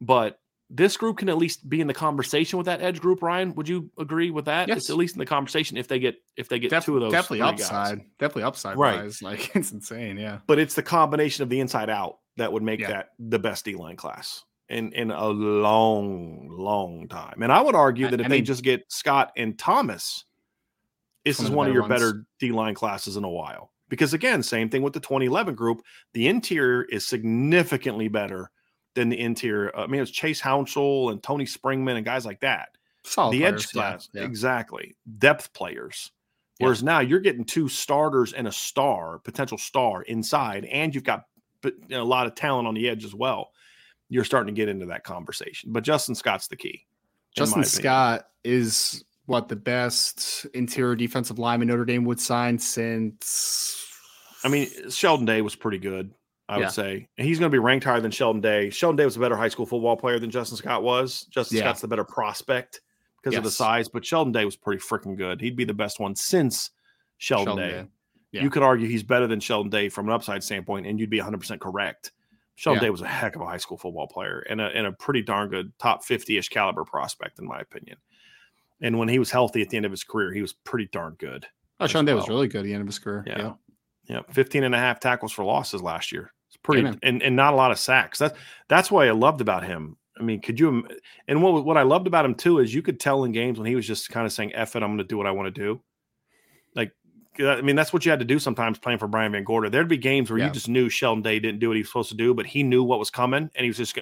[0.00, 3.22] But this group can at least be in the conversation with that edge group.
[3.22, 4.68] Ryan, would you agree with that?
[4.68, 4.78] Yes.
[4.78, 7.02] It's at least in the conversation if they get if they get Def- two of
[7.02, 7.12] those.
[7.12, 7.60] definitely three guys.
[7.70, 8.00] upside.
[8.18, 9.02] Definitely upside Right.
[9.02, 9.22] wise.
[9.22, 10.16] Like it's insane.
[10.18, 10.38] Yeah.
[10.46, 12.88] But it's the combination of the inside out that would make Yeah.
[12.88, 17.42] that the best D line class in in a long, long time.
[17.42, 20.24] And I would argue that if I they just get Scott and Thomas,
[21.24, 21.90] this One is one of your ones.
[21.94, 23.70] better D line classes in a while.
[23.88, 25.82] Because again, same thing with the 2011 group.
[26.12, 28.50] The interior is significantly better
[28.94, 29.76] than the interior.
[29.76, 32.70] Uh, I mean, it's Chase Hounshell and Tony Springmann and guys like that.
[33.04, 34.22] Solid the players, edge yeah, class, Yeah.
[34.24, 34.96] exactly.
[35.18, 36.10] Depth players.
[36.58, 36.66] Yeah.
[36.66, 41.24] Whereas now you're getting two starters and a star, potential star inside, and you've got
[41.62, 43.50] but, you know, a lot of talent on the edge as well.
[44.08, 45.72] You're starting to get into that conversation.
[45.72, 46.86] But Justin Scott's the key.
[47.34, 47.64] Justin.
[47.64, 53.82] Scott is what the best interior defensive lineman Notre Dame would sign since.
[54.44, 56.12] I mean, Sheldon Day was pretty good,
[56.48, 56.64] I Yeah.
[56.66, 57.08] would say.
[57.18, 58.70] And he's going to be ranked higher than Sheldon Day.
[58.70, 61.22] Sheldon Day was a better high school football player than Justin Scott was.
[61.24, 61.64] Justin Yeah.
[61.64, 62.80] Scott's the better prospect
[63.22, 65.40] because of the size, but Sheldon Day was pretty freaking good.
[65.40, 66.70] He'd be the best one since
[67.18, 67.82] Sheldon, Sheldon Day.
[67.82, 67.88] Day.
[68.32, 68.42] Yeah.
[68.42, 71.18] You could argue he's better than Sheldon Day from an upside standpoint, and you'd be
[71.18, 72.12] 100% correct.
[72.54, 72.86] Sheldon Yeah.
[72.86, 75.22] Day was a heck of a high school football player and a, and a pretty
[75.22, 77.98] darn good top 50 ish caliber prospect, in my opinion.
[78.80, 81.14] And when he was healthy at the end of his career, he was pretty darn
[81.18, 81.46] good.
[81.80, 83.24] Oh, Sean Day was really good at the end of his career.
[83.26, 83.38] Yeah.
[83.38, 83.52] Yeah.
[84.08, 86.32] Yeah, 15 and a half tackles for losses last year.
[86.48, 88.20] It's pretty and, and not a lot of sacks.
[88.20, 89.96] That's that's what I loved about him.
[90.18, 90.86] I mean, could you
[91.26, 93.66] and what what I loved about him too is you could tell in games when
[93.66, 95.60] he was just kind of saying F it, I'm gonna do what I want to
[95.60, 95.80] do.
[96.76, 96.92] Like
[97.40, 99.72] uh, I mean, that's what you had to do sometimes playing for Brian VanGorder.
[99.72, 100.46] There'd be games where Yeah.
[100.46, 102.62] you just knew Sheldon Day didn't do what he was supposed to do, but he
[102.62, 103.98] knew what was coming and he was just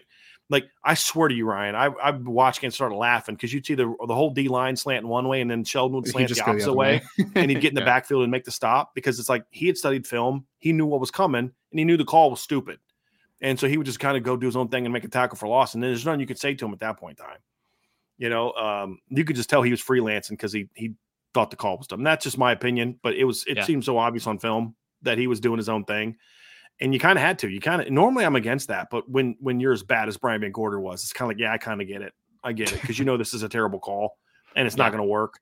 [0.50, 3.74] like, I swear to you, Ryan, I I watched and started laughing because you'd see
[3.74, 6.44] the the whole D line slanting one way and then Sheldon would slant the go
[6.44, 7.02] the opposite way
[7.34, 7.84] and he'd get in the Yeah.
[7.86, 11.00] backfield and make the stop because it's like he had studied film, he knew what
[11.00, 12.78] was coming, and he knew the call was stupid.
[13.40, 15.08] And so he would just kind of go do his own thing and make a
[15.08, 15.74] tackle for loss.
[15.74, 17.38] And then there's nothing you could say to him at that point in time.
[18.16, 20.94] You know, um, you could just tell he was freelancing because he he
[21.34, 22.04] thought the call was dumb.
[22.04, 23.64] That's just my opinion, but it was it Yeah.
[23.64, 26.16] seemed so obvious on film that he was doing his own thing.
[26.80, 27.48] And you kind of had to.
[27.48, 30.40] You kind of normally I'm against that, but when when you're as bad as Brian
[30.40, 32.12] VanGorder was, it's kind of like, yeah, I kind of get it.
[32.42, 34.18] I get it because you know this is a terrible call
[34.56, 35.38] and it's not going to work.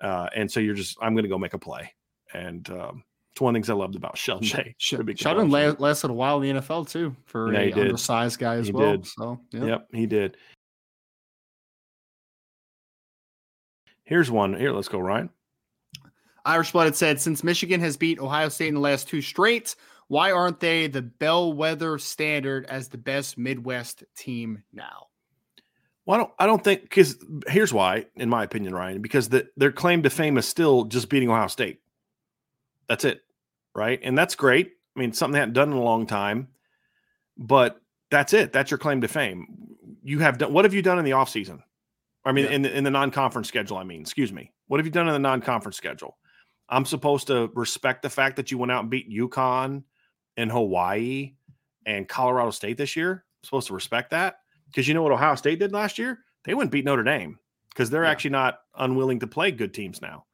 [0.00, 1.92] Uh, and so you're just, I'm going to go make a play.
[2.32, 4.74] And um, it's one of the things I loved about Sheldon Day.
[4.78, 8.38] Sh- The big Sheldon lasted a while in the NFL too for Yeah, a undersized
[8.38, 8.92] guy as He well.
[8.96, 9.06] did.
[9.06, 9.64] So yeah.
[9.64, 10.36] Yep, he did.
[14.04, 14.54] Here's one.
[14.54, 15.30] Here, let's go, Ryan.
[16.44, 19.76] Irish Blooded said, since Michigan has beat Ohio State in the last two straight,
[20.10, 25.06] why aren't they the bellwether standard as the best Midwest team now?
[26.04, 26.32] Well, I don't.
[26.40, 30.10] I don't think because here's why, in my opinion, Ryan, because the, their claim to
[30.10, 31.78] fame is still just beating Ohio State.
[32.88, 33.20] That's it,
[33.72, 34.00] right?
[34.02, 34.72] And that's great.
[34.96, 36.48] I mean, something they hadn't done in a long time,
[37.38, 37.80] but
[38.10, 38.52] that's it.
[38.52, 39.46] That's your claim to fame.
[40.02, 40.52] You have done.
[40.52, 41.62] What have you done in the offseason?
[42.24, 42.50] I mean, yeah.
[42.50, 43.76] in the, in the non-conference schedule.
[43.76, 44.50] I mean, excuse me.
[44.66, 46.18] What have you done in the non-conference schedule?
[46.68, 49.84] I'm supposed to respect the fact that you went out and beat UConn
[50.40, 51.34] and Hawaii
[51.84, 53.12] and Colorado State this year.
[53.12, 54.36] I'm supposed to respect that
[54.66, 56.20] because you know what Ohio State did last year?
[56.44, 57.38] They wouldn't beat Notre Dame
[57.68, 58.10] because they're yeah.
[58.10, 60.24] actually not unwilling to play good teams now.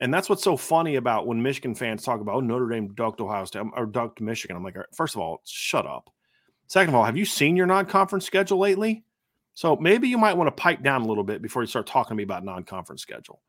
[0.00, 3.20] And that's what's so funny about when Michigan fans talk about oh, Notre Dame ducked
[3.20, 4.56] Ohio State or ducked Michigan.
[4.56, 6.10] I'm like, first of all, shut up.
[6.66, 9.02] Second of all, have you seen your non-conference schedule lately?
[9.54, 12.10] So maybe you might want to pipe down a little bit before you start talking
[12.10, 13.40] to me about non-conference schedule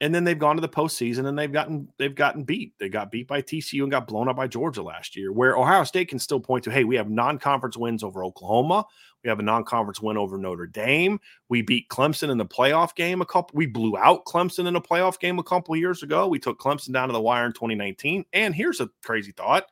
[0.00, 2.72] and then they've gone to the postseason and they've gotten they've gotten beat.
[2.78, 5.32] They got beat by TCU and got blown up by Georgia last year.
[5.32, 8.84] Where Ohio State can still point to, hey, we have non-conference wins over Oklahoma.
[9.24, 11.18] We have a non-conference win over Notre Dame.
[11.48, 13.56] We beat Clemson in the playoff game a couple.
[13.56, 16.28] We blew out Clemson in a playoff game a couple years ago.
[16.28, 18.24] We took Clemson down to the wire in 2019.
[18.32, 19.66] And here's a crazy thought: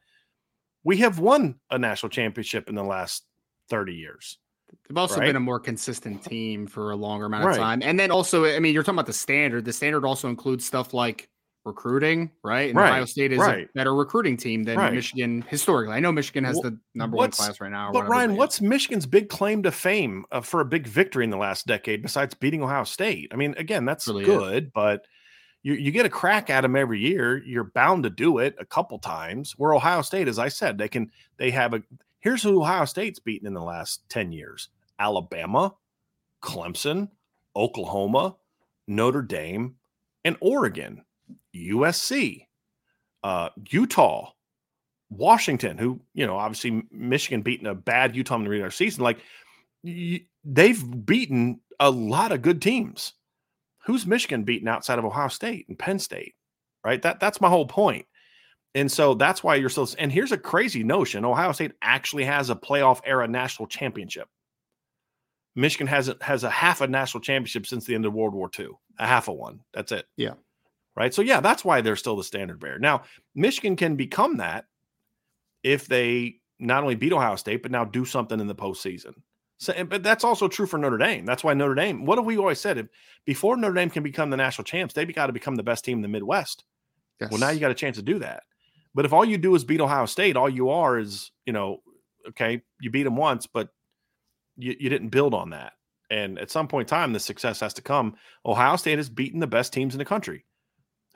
[0.82, 3.24] we have won a national championship in the last
[3.68, 4.38] 30 years.
[4.88, 5.26] They've also right?
[5.26, 7.58] been a more consistent team for a longer amount of right.
[7.58, 7.82] time.
[7.82, 9.64] And then also, I mean, you're talking about the standard.
[9.64, 11.28] The standard also includes stuff like
[11.64, 12.70] recruiting, right?
[12.70, 12.90] And right.
[12.90, 15.94] Ohio State is a better recruiting team than Michigan historically.
[15.94, 17.90] I know Michigan has well, the number one class right now.
[17.92, 21.36] But Ryan, what's Michigan's big claim to fame uh, for a big victory in the
[21.36, 23.30] last decade besides beating Ohio State?
[23.32, 24.70] I mean, again, that's really good, is.
[24.72, 25.04] but
[25.62, 27.42] you, you get a crack at them every year.
[27.44, 29.54] You're bound to do it a couple times.
[29.58, 31.82] Where Ohio State, as I said, they can they have a
[32.26, 34.68] here's who Ohio State's beaten in the last 10 years.
[34.98, 35.72] Alabama,
[36.42, 37.08] Clemson,
[37.54, 38.34] Oklahoma,
[38.88, 39.76] Notre Dame,
[40.24, 41.04] and Oregon,
[41.54, 42.46] USC,
[43.22, 44.32] uh, Utah,
[45.08, 49.04] Washington, who, you know, obviously Michigan beating a bad Utah in the regular season.
[49.04, 49.18] Like
[49.84, 53.12] they've beaten a lot of good teams.
[53.84, 56.34] Who's Michigan beaten outside of Ohio State and Penn State?
[56.84, 57.00] Right.
[57.02, 58.04] That that's my whole point.
[58.76, 59.88] And so that's why you're still.
[59.98, 64.28] And here's a crazy notion: Ohio State actually has a playoff era national championship.
[65.54, 68.50] Michigan has a, has a half a national championship since the end of World War
[68.56, 68.68] II,
[68.98, 69.60] a half a one.
[69.72, 70.04] That's it.
[70.18, 70.34] Yeah.
[70.94, 71.14] Right.
[71.14, 72.78] So yeah, that's why they're still the standard bearer.
[72.78, 73.04] Now,
[73.34, 74.66] Michigan can become that
[75.62, 79.14] if they not only beat Ohio State, but now do something in the postseason.
[79.58, 81.24] So, but that's also true for Notre Dame.
[81.24, 82.04] That's why Notre Dame.
[82.04, 82.76] What have we always said?
[82.76, 82.88] If
[83.24, 85.96] before Notre Dame can become the national champs, they've got to become the best team
[85.98, 86.64] in the Midwest.
[87.22, 87.30] Yes.
[87.30, 88.42] Well, now you got a chance to do that.
[88.96, 91.82] But if all you do is beat Ohio State, all you are is, you know,
[92.30, 93.68] okay, you beat them once, but
[94.56, 95.74] you, you didn't build on that.
[96.10, 98.14] And at some point in time, the success has to come.
[98.46, 100.46] Ohio State has beaten the best teams in the country.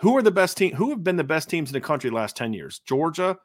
[0.01, 0.75] Who are the best team?
[0.75, 2.83] Who have been the best teams in the country the last 10 years?
[2.87, 3.39] Georgia,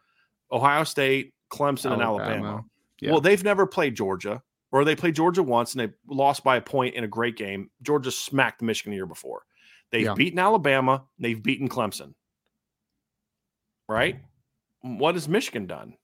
[0.52, 1.94] Ohio State, Clemson, Alabama.
[1.94, 2.66] and Alabama.
[3.00, 3.12] Yeah.
[3.12, 6.62] Well, they've never played Georgia, or they played Georgia once and they lost by a
[6.62, 7.70] point in a great game.
[7.82, 9.44] Georgia smacked Michigan the year before.
[9.92, 10.14] They've yeah.
[10.14, 12.16] beaten Alabama, they've beaten Clemson.
[13.88, 14.16] Right?
[14.86, 15.00] Mm-hmm.
[15.00, 15.96] What has Michigan done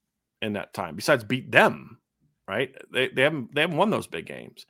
[0.42, 2.02] in that time besides beat them?
[2.52, 2.76] right?
[2.92, 4.66] They, they haven't they haven't won those big games,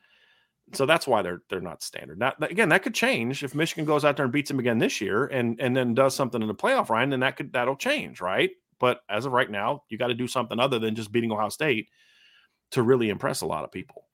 [0.72, 2.18] so that's why they're they're not standard.
[2.18, 5.00] Now again, that could change if Michigan goes out there and beats them again this
[5.00, 8.20] year, and and then does something in the playoff run, then that could that'll change,
[8.20, 8.50] right?
[8.78, 11.48] But as of right now, you got to do something other than just beating Ohio
[11.48, 11.88] State
[12.70, 14.06] to really impress a lot of people.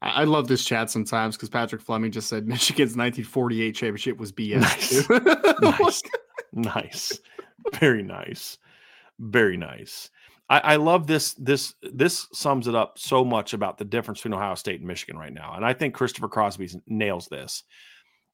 [0.00, 5.08] I love this chat sometimes because Patrick Fleming just said Michigan's 1948 championship was BS.
[5.60, 6.02] Nice,
[6.52, 6.72] nice.
[6.74, 7.20] nice.
[7.80, 8.58] very nice,
[9.18, 10.10] very nice.
[10.50, 11.34] I, I, love this.
[11.34, 15.18] This this sums it up so much about the difference between Ohio State and Michigan
[15.18, 17.64] right now, and I think Christopher Crosby nails this.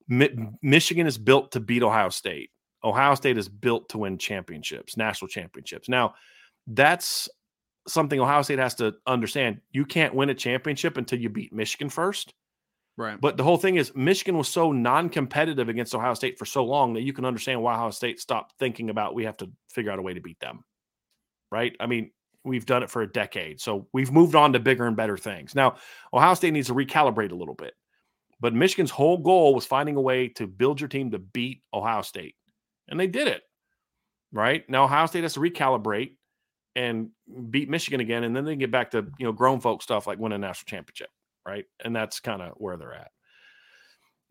[0.09, 2.51] Mi- Michigan is built to beat Ohio State.
[2.85, 5.89] Ohio State is built to win championships, national championships.
[5.89, 6.15] Now,
[6.67, 7.29] that's
[7.89, 9.61] something Ohio State has to understand.
[9.73, 12.35] You can't win a championship until you beat Michigan first.
[12.97, 13.21] Right.
[13.21, 16.95] But the whole thing is Michigan was so non-competitive against Ohio State for so long
[16.95, 19.99] that you can understand why Ohio State stopped thinking about we have to figure out
[19.99, 20.65] a way to beat them
[21.55, 21.77] right?
[21.79, 22.11] I mean,
[22.43, 23.61] we've done it for a decade.
[23.61, 25.55] So we've moved on to bigger and better things.
[25.55, 25.77] Now,
[26.13, 27.75] Ohio State needs to recalibrate a little bit.
[28.41, 32.03] But Michigan's whole goal was finding a way to build your team to beat Ohio
[32.03, 32.35] State.
[32.89, 33.43] And they did it.
[34.33, 34.69] Right?
[34.69, 36.17] Now Ohio State has to recalibrate
[36.75, 37.11] and
[37.51, 38.25] beat Michigan again.
[38.25, 40.67] And then they get back to, you know, grown folk stuff like win a national
[40.67, 41.11] championship.
[41.47, 41.67] Right.
[41.85, 43.11] And that's kind of where they're at.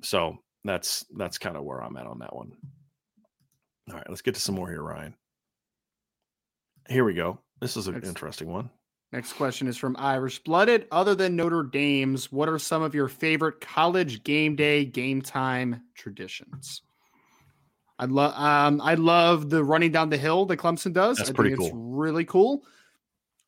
[0.01, 2.51] So that's that's kind of where I'm at on that one.
[3.89, 5.13] All right, let's get to some more here, Ryan.
[6.87, 7.39] Here we go.
[7.59, 8.69] This is an next, interesting one.
[9.11, 10.87] Next question is from Irish Blooded.
[10.91, 15.81] Other than Notre Dame's, what are some of your favorite college game day, game time
[15.95, 16.81] traditions?
[17.99, 21.17] I love um, I love the running down the hill that Clemson does.
[21.17, 21.67] That's I pretty cool.
[21.67, 22.63] It's really cool.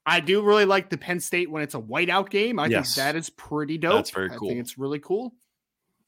[0.05, 2.59] I do really like the Penn State when it's a whiteout game.
[2.59, 2.95] I Yes.
[2.95, 3.95] think that is pretty dope.
[3.95, 4.49] That's very cool.
[4.49, 5.33] I think it's really cool.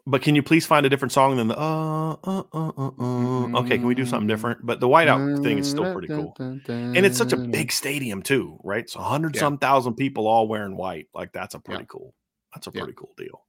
[0.06, 2.92] But can you please find a different song than the uh uh uh uh?
[2.98, 3.60] uh.
[3.60, 4.66] Okay, can we do something different?
[4.66, 6.34] But the whiteout thing is still pretty cool.
[6.40, 8.90] And it's such a big stadium too, right?
[8.90, 9.42] So hundred Yeah.
[9.42, 11.08] some thousand people all wearing white.
[11.14, 11.88] Like that's a pretty Yeah.
[11.88, 12.14] cool.
[12.56, 12.82] That's a Yeah.
[12.84, 13.44] pretty cool deal.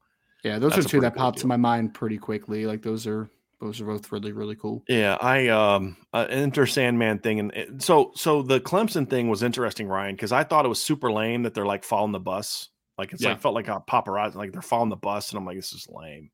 [0.44, 2.66] Yeah, those That's are two that cool popped to my mind pretty quickly.
[2.66, 3.30] Like those are
[3.60, 4.84] those are both really really cool.
[4.88, 9.42] Yeah, I um uh, Enter Sandman thing, and and so so the Clemson thing was
[9.42, 12.68] interesting, Ryan, because I thought it was super lame that they're like following the bus,
[12.96, 13.30] like it's Yeah.
[13.30, 15.86] like felt like a paparazzi, like they're following the bus, and I'm like, this is
[15.90, 16.30] lame.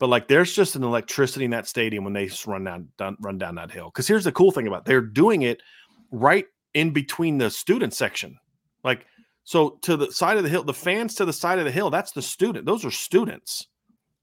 [0.00, 3.16] But like, there's just an electricity in that stadium when they just run down, down
[3.20, 3.86] run down that hill.
[3.86, 4.84] Because here's the cool thing about it.
[4.86, 5.62] they're doing it
[6.10, 8.36] right in between the student section,
[8.82, 9.06] like
[9.44, 11.90] so to the side of the hill, the fans to the side of the hill,
[11.90, 12.66] that's the student.
[12.66, 13.66] Those are students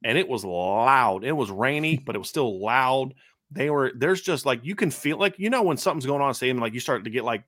[0.04, 1.24] and it was loud.
[1.24, 3.14] It was rainy, but it was still loud.
[3.52, 6.34] They were there's just like you can feel like you know when something's going on
[6.34, 7.44] stadium, like you start to get like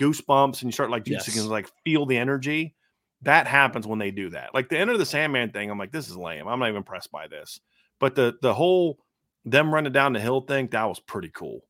[0.00, 2.74] goosebumps and you start like you can like feel the energy.
[3.22, 4.54] That happens when they do that.
[4.54, 6.48] Like the end of the Sandman thing, I'm like, this is lame.
[6.48, 7.60] I'm not even impressed by this.
[7.98, 8.98] But the the whole
[9.44, 11.60] them running down the hill thing, that was pretty cool.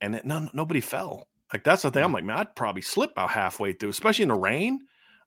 [0.00, 1.28] And it, none, nobody fell.
[1.52, 2.02] Like that's the thing.
[2.02, 2.14] I'm mm.
[2.14, 4.80] like, man, I'd probably slip about halfway through, especially in the rain.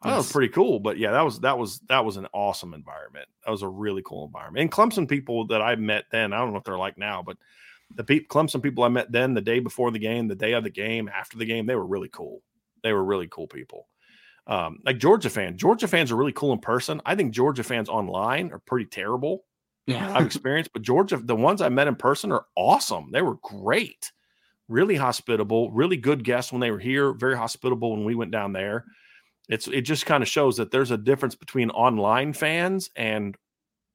[0.06, 0.80] That was pretty cool.
[0.80, 3.28] But yeah, that was that was that was an awesome environment.
[3.46, 4.62] That was a really cool environment.
[4.62, 7.38] And Clemson people that I met then, I don't know if they're like now, but
[7.94, 10.64] the pe- Clemson people I met then, the day before the game, the day of
[10.64, 12.42] the game, after the game, they were really cool.
[12.84, 13.88] They were really cool people.
[14.48, 17.02] Um, like Georgia fans, Georgia fans are really cool in person.
[17.06, 19.46] I think Georgia fans online are pretty terrible.
[19.88, 20.16] Yeah.
[20.16, 23.10] I've experienced, but Georgia, the ones I met in person are awesome.
[23.12, 24.12] They were great,
[24.68, 28.54] really hospitable, really good guests when they were here, very hospitable when we went down
[28.54, 28.86] there.
[29.50, 33.36] It's it just kind of shows that there's a difference between online fans and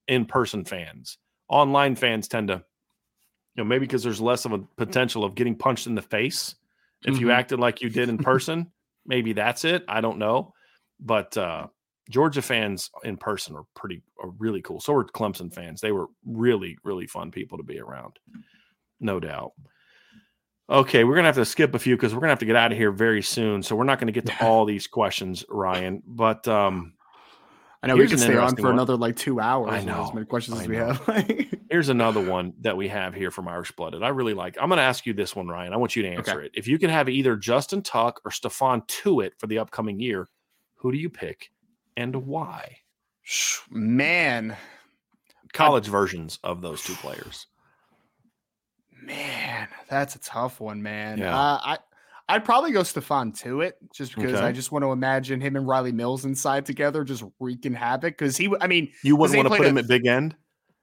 [0.08, 1.18] in-person fans.
[1.48, 2.62] Online fans tend to, you
[3.56, 6.54] know, maybe because there's less of a potential of getting punched in the face
[7.04, 7.32] if you Mhm.
[7.34, 8.70] acted like you did in person.
[9.06, 9.82] maybe that's it.
[9.88, 10.52] I don't know,
[11.00, 11.66] but uh
[12.10, 14.80] Georgia fans in person are pretty are really cool.
[14.80, 15.80] So were Clemson fans.
[15.80, 18.18] They were really really fun people to be around,
[19.00, 19.52] no doubt.
[20.70, 22.70] Okay, we're gonna have to skip a few because we're gonna have to get out
[22.70, 23.62] of here very soon.
[23.62, 26.00] So we're not gonna get to all these questions, Ryan.
[26.06, 26.92] But um,
[27.82, 28.74] I know we can stay on for one.
[28.74, 29.72] another like two hours.
[29.72, 31.04] I know, as many questions I as we have.
[31.70, 34.04] here's another one that we have here from Irish Blooded.
[34.04, 34.56] I really like.
[34.60, 35.72] I'm gonna ask you this one, Ryan.
[35.72, 36.46] I want you to answer Okay.
[36.46, 36.52] it.
[36.54, 40.28] If you could have either Justin Tuck or Stephon Tuitt for the upcoming year,
[40.76, 41.50] who do you pick
[41.96, 42.76] and why?
[43.70, 44.56] Man,
[45.52, 47.46] College versions of those two players.
[49.02, 51.18] Man, that's a tough one, man.
[51.18, 51.34] Yeah.
[51.36, 51.78] Uh, I
[52.28, 54.44] I'd probably go Stephon Tuitt just because Okay.
[54.46, 58.16] I just want to imagine him and Rylie Mills inside together just wreaking havoc.
[58.16, 60.36] Because he, I mean, You wouldn't want to put a- him at big end.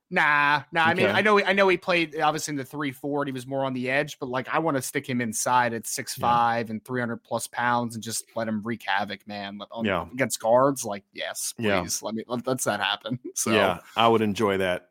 [0.09, 0.84] Nah, nah.
[0.86, 3.34] I mean, I know, I know he played obviously in the three four, and he
[3.34, 4.18] was more on the edge.
[4.20, 7.47] But like, I want to stick him inside at six five and three hundred plus
[7.47, 9.59] pounds, and just let him wreak havoc, man.
[9.72, 10.05] On, Yeah.
[10.13, 11.82] against guards, like yes, Yeah.
[11.82, 13.20] please let me let, let's that happen.
[13.36, 14.89] So Yeah, I would enjoy that.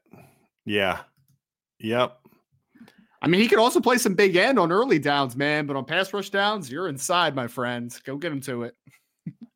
[0.66, 1.00] Yeah.
[1.80, 2.18] Yep.
[3.22, 5.66] I mean, he could also play some big end on early downs, man.
[5.66, 7.94] But on pass rush downs, you're inside, my friend.
[8.04, 8.74] Go get him to it.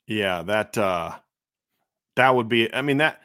[0.06, 1.16] Yeah, that uh
[2.16, 3.20] that would be I mean that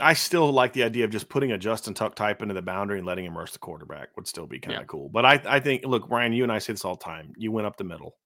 [0.00, 2.98] I still like the idea of just putting a Justin Tuck type into the boundary
[2.98, 4.86] and letting him rush the quarterback would still be kind of Yeah.
[4.86, 5.08] cool.
[5.08, 7.32] But I I think look, Ryan, you and I say this all the time.
[7.36, 8.16] You went up the middle.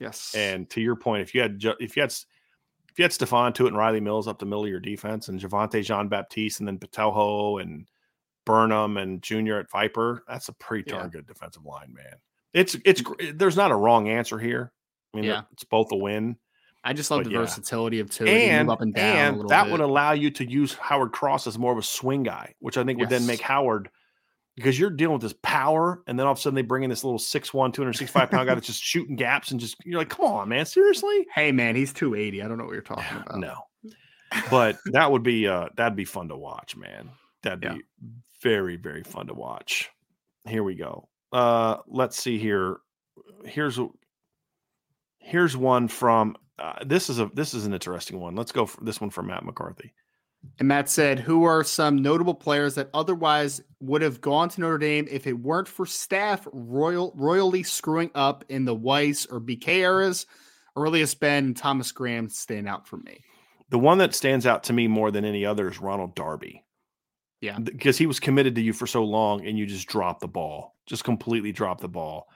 [0.00, 3.54] Yes, And to your point, if you had if you had if you had Stephon
[3.54, 6.66] Tuitt and Rylie Mills up the middle of your defense and Javontae Jean Baptiste and
[6.68, 7.88] then Botelho and
[8.44, 11.10] Burnham and Junior at Viper, that's a pretty darn Yeah.
[11.20, 12.16] good defensive line, man.
[12.52, 13.02] It's it's
[13.34, 14.72] there's not a wrong answer here.
[15.12, 15.42] I mean, Yeah.
[15.52, 16.36] it's both a win.
[16.86, 17.38] I just love but the yeah.
[17.38, 18.26] versatility of two.
[18.26, 19.36] And, up and down.
[19.36, 19.72] a and that bit.
[19.72, 22.84] would allow you to use Howard Cross as more of a swing guy, which I
[22.84, 23.88] think would then make Howard
[24.54, 26.90] because you're dealing with this power, and then all of a sudden they bring in
[26.90, 30.26] this little 6'1", 265 pound guy that's just shooting gaps and just you're like, come
[30.26, 31.26] on, man, seriously?
[31.34, 32.42] Hey, man, he's two eighty.
[32.42, 33.38] I don't know what you're talking about.
[33.38, 33.54] No,
[34.50, 37.08] but that would be uh that'd be fun to watch, man.
[37.42, 37.74] That'd Yeah.
[37.74, 37.82] be
[38.44, 39.90] very very fun to watch.
[40.46, 41.08] Here we go.
[41.32, 42.76] Uh, let's see here.
[43.44, 43.80] Here's
[45.18, 48.36] here's one from uh, this is a this is an interesting one.
[48.36, 49.92] Let's go for this one from Matt McCarthy.
[50.58, 54.78] And Matt said, "Who are some notable players that otherwise would have gone to Notre
[54.78, 59.68] Dame if it weren't for staff royal royally screwing up in the Weis or BK
[59.68, 60.26] eras?
[60.76, 63.24] Aurelius Ben and Thomas Graham stand out for me.
[63.70, 66.63] The one that stands out to me more than any other is Ronald Darby.
[67.44, 67.58] Yeah.
[67.58, 70.74] Because he was committed to you for so long and you just dropped the ball,
[70.86, 72.26] just completely dropped the ball.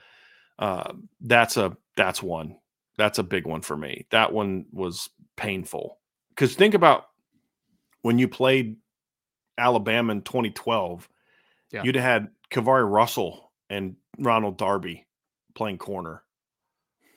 [0.59, 0.93] Uh,
[1.23, 2.57] that's a that's one.
[2.99, 4.07] That's a big one for me.
[4.11, 5.99] That one was painful.
[6.31, 7.07] Because think about
[8.03, 8.77] when you played
[9.57, 11.09] Alabama in 2012,
[11.73, 11.85] Yeah.
[11.85, 15.07] you'd have had KeiVarae Russell and Ronald Darby
[15.55, 16.23] playing corner,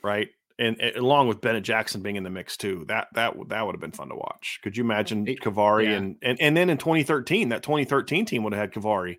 [0.03, 0.29] right?
[0.61, 3.73] And, and along with Bennett Jackson being in the mix too, that that that would
[3.73, 4.59] have been fun to watch.
[4.61, 5.91] Could you imagine KeiVarae yeah.
[5.93, 9.17] and, and and then in 2013, that 2013 team would have had KeiVarae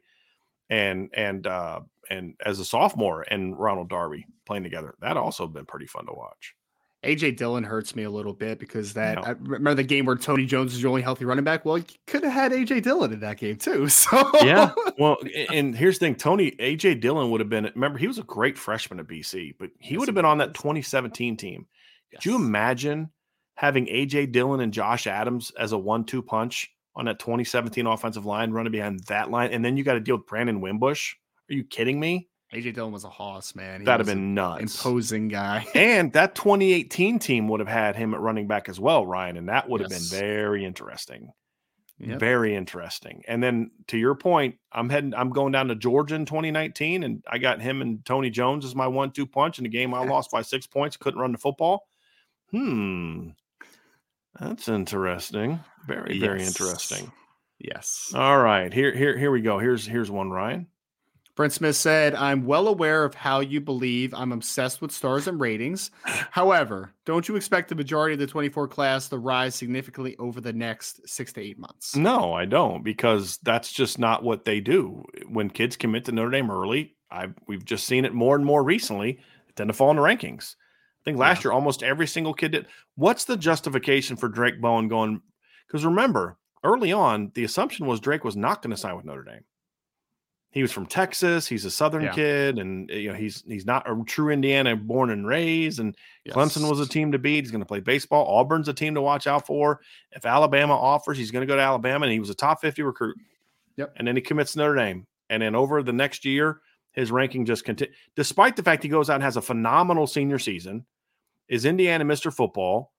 [0.71, 4.95] and and uh and as a sophomore and Ronald Darby playing together.
[5.01, 6.55] That also been pretty fun to watch.
[7.05, 9.23] AJ Dillon hurts me a little bit because that No.
[9.23, 11.65] I remember the game where Tony Jones was your only healthy running back.
[11.65, 13.89] Well, you could have had AJ Dillon in that game too.
[13.89, 14.73] So Yeah.
[14.99, 15.17] Well,
[15.51, 17.65] and here's the thing: Tony AJ Dillon would have been.
[17.75, 20.39] Remember, he was a great freshman at BC, but he Yes, would have been on
[20.39, 21.67] that 2017 team.
[22.13, 23.11] Could you imagine
[23.55, 28.51] having AJ Dillon and Josh Adams as a one-two punch on that 2017 offensive line,
[28.53, 31.15] running behind that line, and then you got to deal with Brandon Wimbush?
[31.51, 32.29] Are you kidding me?
[32.53, 33.81] AJ Dillon was a hoss, man.
[33.81, 34.61] He That'd have been nuts.
[34.85, 35.67] imposing guy.
[35.75, 39.49] and that 2018 team would have had him at running back as well, Ryan, and
[39.49, 41.33] that would have been very interesting.
[41.99, 42.19] Yep.
[42.19, 43.23] Very interesting.
[43.29, 47.23] And then to your point, I'm heading, I'm going down to Georgia in 2019, and
[47.31, 50.31] I got him and Tony Jones as my one-two punch in a game I lost
[50.33, 50.97] by six points.
[50.97, 51.87] Couldn't run the football.
[52.51, 53.29] Hmm,
[54.39, 55.61] that's interesting.
[55.87, 56.49] Very, very Yes.
[56.49, 57.13] interesting.
[57.59, 58.13] Yes.
[58.15, 59.59] All right, here, here, here we go.
[59.61, 60.67] Here's here's one, Ryan.
[61.35, 65.41] Brent Smith said, I'm well aware of how you believe I'm obsessed with stars and
[65.41, 65.91] ratings.
[66.05, 70.53] However, don't you expect the majority of the 24 class to rise significantly over the
[70.53, 71.97] next six to eight months?
[71.97, 75.05] No, I don't, because that's just not what they do.
[75.27, 78.63] When kids commit to Notre Dame early, I've, we've just seen it more and more
[78.63, 79.19] recently.
[79.57, 80.57] Tend to fall in the rankings.
[81.01, 82.67] I think last year almost every single kid did.
[82.97, 85.23] What's the justification for Drayk Bowen going?
[85.67, 89.25] Because remember, early on, the assumption was Drayk was not going to sign with Notre
[89.25, 89.45] Dame.
[90.53, 91.47] He was from Texas.
[91.47, 92.13] He's a Southern Yeah.
[92.13, 95.81] kid, and eh, you know he's he's not a true Indiana born and raised.
[95.81, 95.97] And
[96.29, 97.45] Clemson was a team to beat.
[97.45, 98.27] He's going to play baseball.
[98.27, 99.81] Auburn's a team to watch out for.
[100.13, 102.83] If Alabama offers, he's going to go to Alabama, and he was a top 50
[102.83, 103.17] recruit.
[103.77, 103.95] Yep.
[103.97, 105.07] And then he commits Notre Dame.
[105.31, 106.61] And then over the next year,
[106.93, 107.97] his ranking just continues.
[108.15, 110.85] Despite the fact he goes out and has a phenomenal senior season,
[111.49, 112.31] is Indiana Mr.
[112.33, 112.93] Football,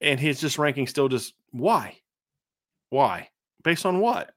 [0.00, 1.96] and his just ranking still just why?
[2.90, 3.28] Why?
[3.62, 4.32] Based on what?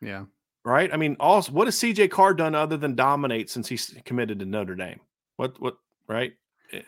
[0.00, 0.24] Yeah.
[0.66, 0.92] Right?
[0.92, 4.44] I mean, also, what has CJ Carr done other than dominate since he's committed to
[4.46, 4.98] Notre Dame?
[5.36, 5.76] What, what,
[6.08, 6.32] right?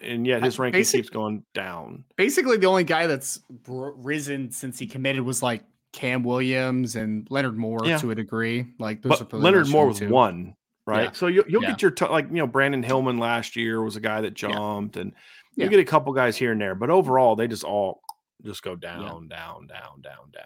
[0.03, 2.03] And yet his ranking basic- keeps going down.
[2.17, 5.63] Basically, the only guy that's br- risen since he committed was like
[5.93, 7.99] Cam Williams and Leonard Moore Yeah.
[7.99, 8.67] to a degree.
[8.81, 11.05] Like, those But pretty Leonard Moore was one, right?
[11.05, 11.13] Yeah.
[11.13, 11.71] So you, you'll Yeah.
[11.71, 14.97] get your t- like you know Brandyn Hillman last year was a guy that jumped,
[14.97, 15.13] and
[15.55, 18.01] you get a couple guys here and there, but overall they just all
[18.45, 20.45] just go down, down, down, down, down.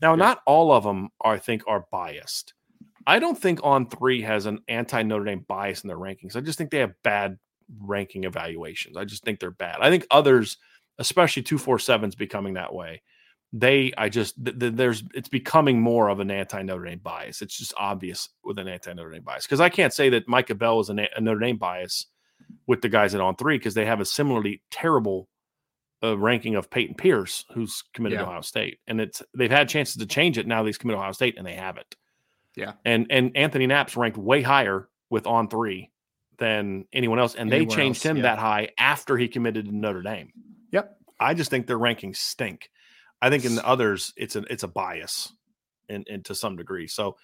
[0.00, 2.54] Now, not all of them I think are biased.
[3.06, 6.36] I don't think on three has an anti Notre Dame bias in their rankings.
[6.36, 7.38] I just think they have bad
[7.80, 8.96] ranking evaluations.
[8.96, 9.78] I just think they're bad.
[9.80, 10.58] I think others,
[10.98, 13.02] especially two four sevens, becoming that way.
[13.54, 17.42] They, I just th- th- there's it's becoming more of an anti Notre Dame bias.
[17.42, 20.54] It's just obvious with an anti Notre Dame bias because I can't say that Micah
[20.54, 22.06] Bell is an, a Notre Dame bias
[22.66, 25.28] with the guys that on three because they have a similarly terrible
[26.02, 29.96] uh, ranking of Payton Pierce, who's committed to Ohio State, and it's they've had chances
[29.96, 30.46] to change it.
[30.46, 31.94] Now they've committed to Ohio State, and they haven't.
[32.56, 32.72] Yeah.
[32.84, 35.90] and and Anthony Knapp's ranked way higher with on three
[36.38, 38.22] than anyone else, and they changed else, him yeah.
[38.22, 40.32] that high after he committed to Notre Dame.
[40.70, 40.96] Yep.
[41.20, 42.68] I just think their rankings stink.
[43.20, 45.32] I think in the others, it's a it's a bias,
[45.88, 46.88] and and to some degree.
[46.88, 47.16] So,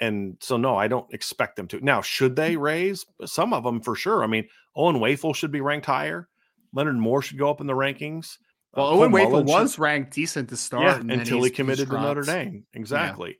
[0.00, 1.80] and so no, I don't expect them to.
[1.84, 4.24] Now, should they raise some of them for sure?
[4.24, 6.28] I mean, Owen Wafle should be ranked higher.
[6.72, 8.38] Leonard Moore should go up in the rankings.
[8.74, 10.82] Well, Uh, Owen Wafle should- was ranked decent to start.
[10.82, 12.22] yeah, and until he committed to Notre.
[12.22, 12.66] Dame.
[12.74, 13.38] Exactly.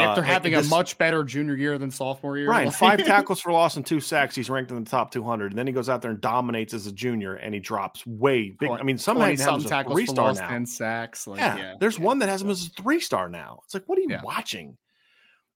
[0.00, 2.48] After Uh, having this- a much better junior year than sophomore year.
[2.48, 4.34] Right, like- five tackles for loss and two sacks.
[4.34, 5.52] He's ranked in the top 200.
[5.52, 8.50] And then he goes out there and dominates as a junior, and he drops way
[8.50, 8.70] big.
[8.70, 10.48] I mean, some 20 have him as a three star now.
[10.48, 11.26] 10 sacks.
[11.26, 13.60] Like, yeah, yeah, there's yeah, one that has him as a three star now.
[13.64, 14.22] It's like, what are you Yeah.
[14.22, 14.76] watching?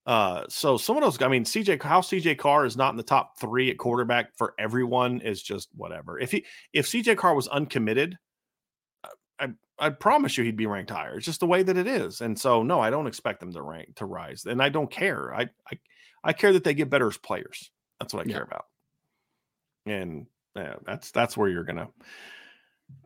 [0.05, 3.03] Uh, so some of those, I mean, CJ, how CJ Carr is not in the
[3.03, 6.17] top three at quarterback for everyone is just whatever.
[6.19, 8.17] If he, if CJ Carr was uncommitted,
[9.39, 9.49] I,
[9.79, 11.17] I promise you he'd be ranked higher.
[11.17, 12.21] It's just the way that it is.
[12.21, 15.33] And so, no, I don't expect them to rank to rise, and I don't care.
[15.33, 15.79] I, I,
[16.23, 17.71] I care that they get better as players.
[17.99, 18.33] That's what I Yeah.
[18.33, 18.65] care about.
[19.85, 21.89] And yeah, that's that's where you're gonna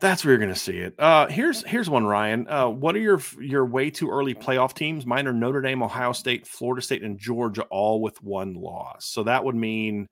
[0.00, 0.94] that's where you're gonna see it.
[0.98, 2.46] Uh here's here's one, Ryan.
[2.48, 5.06] Uh what are your your way too early playoff teams?
[5.06, 9.06] Mine are Notre Dame, Ohio State, Florida State, and Georgia, all with one loss.
[9.06, 10.08] So that would mean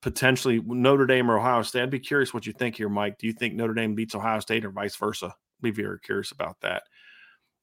[0.00, 1.82] potentially Notre Dame or Ohio State.
[1.82, 3.18] I'd be curious what you think here, Mike.
[3.18, 5.34] Do you think Notre Dame beats Ohio State or vice versa?
[5.60, 6.84] Be very curious about that.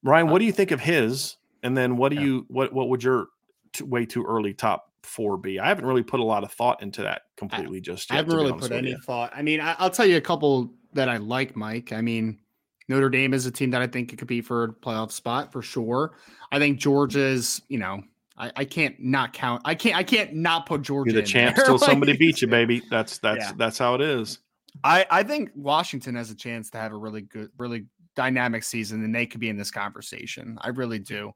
[0.04, 1.38] Ryan, uh, what do you think of his?
[1.64, 3.28] And then what do you what what would your
[3.74, 5.60] t- way too early top four be?
[5.60, 8.36] I haven't really put a lot of thought into that completely just Yet, I haven't
[8.36, 9.00] really put any you.
[9.00, 9.32] thought.
[9.36, 11.92] I mean, I, I'll tell you a couple that I like, Mike.
[11.92, 12.40] I mean,
[12.88, 15.52] Notre Dame is a team that I think it could be for a playoff spot
[15.52, 16.14] for sure.
[16.52, 18.04] I think Georgia's, you know,
[18.38, 19.62] I, I can't not count.
[19.66, 19.96] I can't.
[19.96, 21.12] I can't not put Georgia.
[21.12, 22.82] You're the champ till somebody beats you, baby.
[22.90, 23.52] That's that's Yeah.
[23.58, 24.40] that's how it is.
[24.84, 27.86] I, I think Washington has a chance to have a really good, really
[28.16, 30.58] dynamic season, and they could be in this conversation.
[30.62, 31.34] I really do.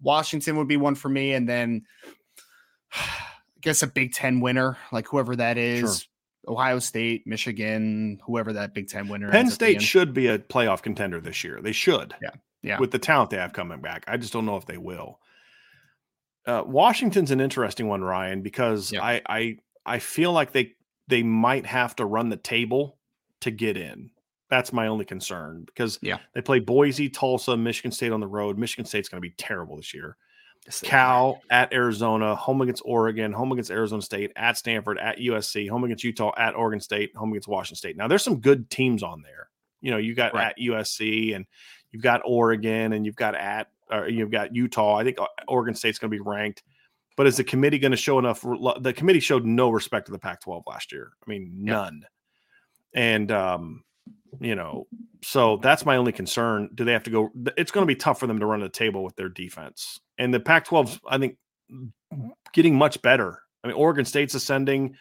[0.00, 1.82] Washington would be one for me, and then
[2.94, 3.02] I
[3.60, 5.80] guess a Big Ten winner, like whoever that is.
[5.80, 6.06] Sure.
[6.48, 9.30] Ohio State, Michigan, whoever that Big Ten winner.
[9.30, 11.60] Penn State should be a playoff contender this year.
[11.60, 12.14] They should.
[12.22, 12.30] Yeah.
[12.62, 12.78] Yeah.
[12.78, 14.04] With the talent they have coming back.
[14.08, 15.18] I just don't know if they will.
[16.50, 19.04] Uh, Washington's an interesting one, Ryan, because yeah.
[19.04, 20.72] I, I I feel like they
[21.06, 22.98] they might have to run the table
[23.42, 24.10] to get in.
[24.48, 26.18] That's my only concern because yeah.
[26.34, 28.58] they play Boise, Tulsa, Michigan State on the road.
[28.58, 30.16] Michigan State's going to be terrible this year.
[30.82, 35.84] Cal at Arizona, home against Oregon, home against Arizona State, at Stanford, at USC, home
[35.84, 37.96] against Utah, at Oregon State, home against Washington State.
[37.96, 39.48] Now there's some good teams on there.
[39.80, 40.48] You know, you got right.
[40.48, 41.46] at USC and
[41.92, 44.96] you've got Oregon and you've got at or you've got Utah.
[44.96, 46.62] I think uh, Oregon State's going to be ranked.
[47.16, 48.40] But is the committee going to show enough?
[48.40, 51.12] The committee showed no respect to the Pac-12 last year.
[51.26, 52.04] I mean, none.
[52.94, 53.84] And um,
[54.40, 54.86] you know,
[55.22, 56.70] so that's my only concern.
[56.74, 57.30] Do they have to go?
[57.56, 60.00] It's going to be tough for them to run the table with their defense.
[60.18, 61.36] And the Pac-12's, I think,
[62.52, 63.42] getting much better.
[63.64, 64.96] I mean, Oregon State's ascending.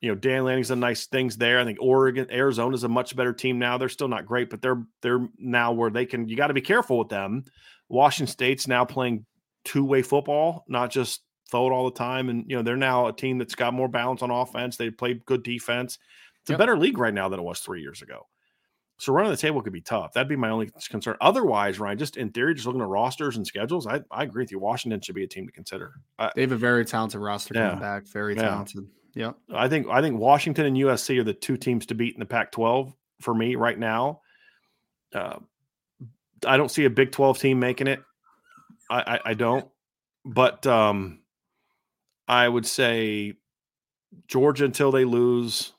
[0.00, 1.60] You know, Dan Lanning's done nice things there.
[1.60, 3.76] I think Oregon, Arizona's a much better team now.
[3.76, 6.26] They're still not great, but they're they're now where they can.
[6.26, 7.44] You got to be careful with them.
[7.90, 9.26] Washington State's now playing
[9.64, 12.28] two-way football, not just throw it all the time.
[12.28, 14.76] And you know, they're now a team that's got more balance on offense.
[14.76, 15.98] They play good defense.
[16.42, 16.56] It's yep.
[16.56, 18.26] a better league right now than it was three years ago.
[18.98, 20.12] So running the table could be tough.
[20.12, 21.16] That'd be my only concern.
[21.22, 24.52] Otherwise, Ryan, just in theory, just looking at rosters and schedules, I, I agree with
[24.52, 24.58] you.
[24.58, 25.94] Washington should be a team to consider.
[26.18, 28.06] I, they have a very talented roster yeah, coming back.
[28.06, 28.42] Very yeah.
[28.42, 28.86] talented.
[29.14, 29.32] Yeah.
[29.52, 32.26] I think I think Washington and USC are the two teams to beat in the
[32.26, 34.20] Pac-12 for me right now.
[35.14, 35.38] Uh,
[36.46, 38.00] I don't see a Big 12 team making it.
[38.90, 39.68] I, I, I don't.
[40.24, 41.20] But um,
[42.28, 43.34] I would say
[44.26, 45.72] Georgia until they lose.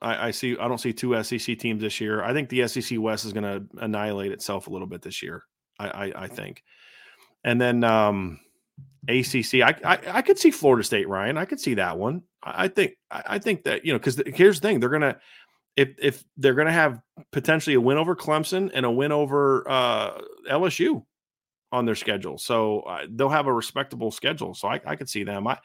[0.00, 0.56] I, I, see.
[0.58, 2.22] I don't see two SEC teams this year.
[2.22, 5.44] I think the SEC West is going to annihilate itself a little bit this year.
[5.78, 6.62] I, I, I think,
[7.44, 8.40] and then um,
[9.08, 9.56] ACC.
[9.62, 11.08] I, I, I could see Florida State.
[11.08, 12.22] Ryan, I could see that one.
[12.42, 12.92] I, think.
[13.10, 15.18] I, think that you know because here's the thing: they're gonna
[15.76, 17.00] if if they're gonna have
[17.32, 20.20] potentially a win over Clemson and a win over uh,
[20.50, 21.04] LSU
[21.72, 24.54] on their schedule, so uh, they'll have a respectable schedule.
[24.54, 25.46] So I, I could see them.
[25.46, 25.58] I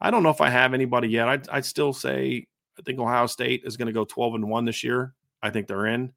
[0.00, 1.28] I don't know if I have anybody yet.
[1.28, 2.46] I'd, I'd still say
[2.78, 5.14] I think Ohio State is going to go 12 and 1 this year.
[5.42, 6.12] I think they're in.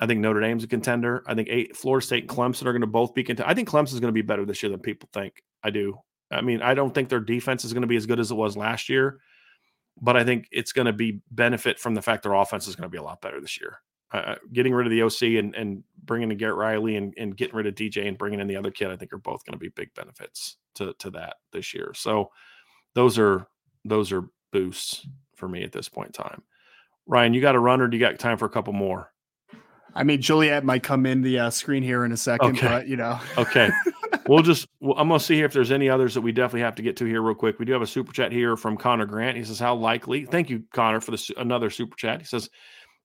[0.00, 1.24] I think Notre Dame's a contender.
[1.26, 3.50] I think eight, Florida State and Clemson are going to both be contenders.
[3.50, 5.42] I think Clemson's going to be better this year than people think.
[5.62, 5.98] I do.
[6.30, 8.36] I mean, I don't think their defense is going to be as good as it
[8.36, 9.18] was last year,
[10.00, 12.88] but I think it's going to be benefit from the fact their offense is going
[12.88, 13.80] to be a lot better this year.
[14.10, 17.54] Uh, getting rid of the OC and, and bringing in Garrett Riley and, and getting
[17.54, 19.58] rid of DJ and bringing in the other kid, I think are both going to
[19.58, 21.92] be big benefits to to that this year.
[21.94, 22.30] So
[22.94, 23.46] those are
[23.84, 26.42] those are boosts for me at this point in time.
[27.06, 29.12] Ryan, you got to run or do you got time for a couple more?
[29.98, 32.68] I mean, Juliet might come in the uh, screen here in a second, okay.
[32.68, 33.18] but you know.
[33.36, 33.70] okay.
[34.28, 36.60] We'll just, well, I'm going to see here if there's any others that we definitely
[36.60, 37.58] have to get to here real quick.
[37.58, 39.38] We do have a super chat here from Connor Grant.
[39.38, 42.20] He says, How likely, thank you, Connor, for this another super chat.
[42.20, 42.50] He says,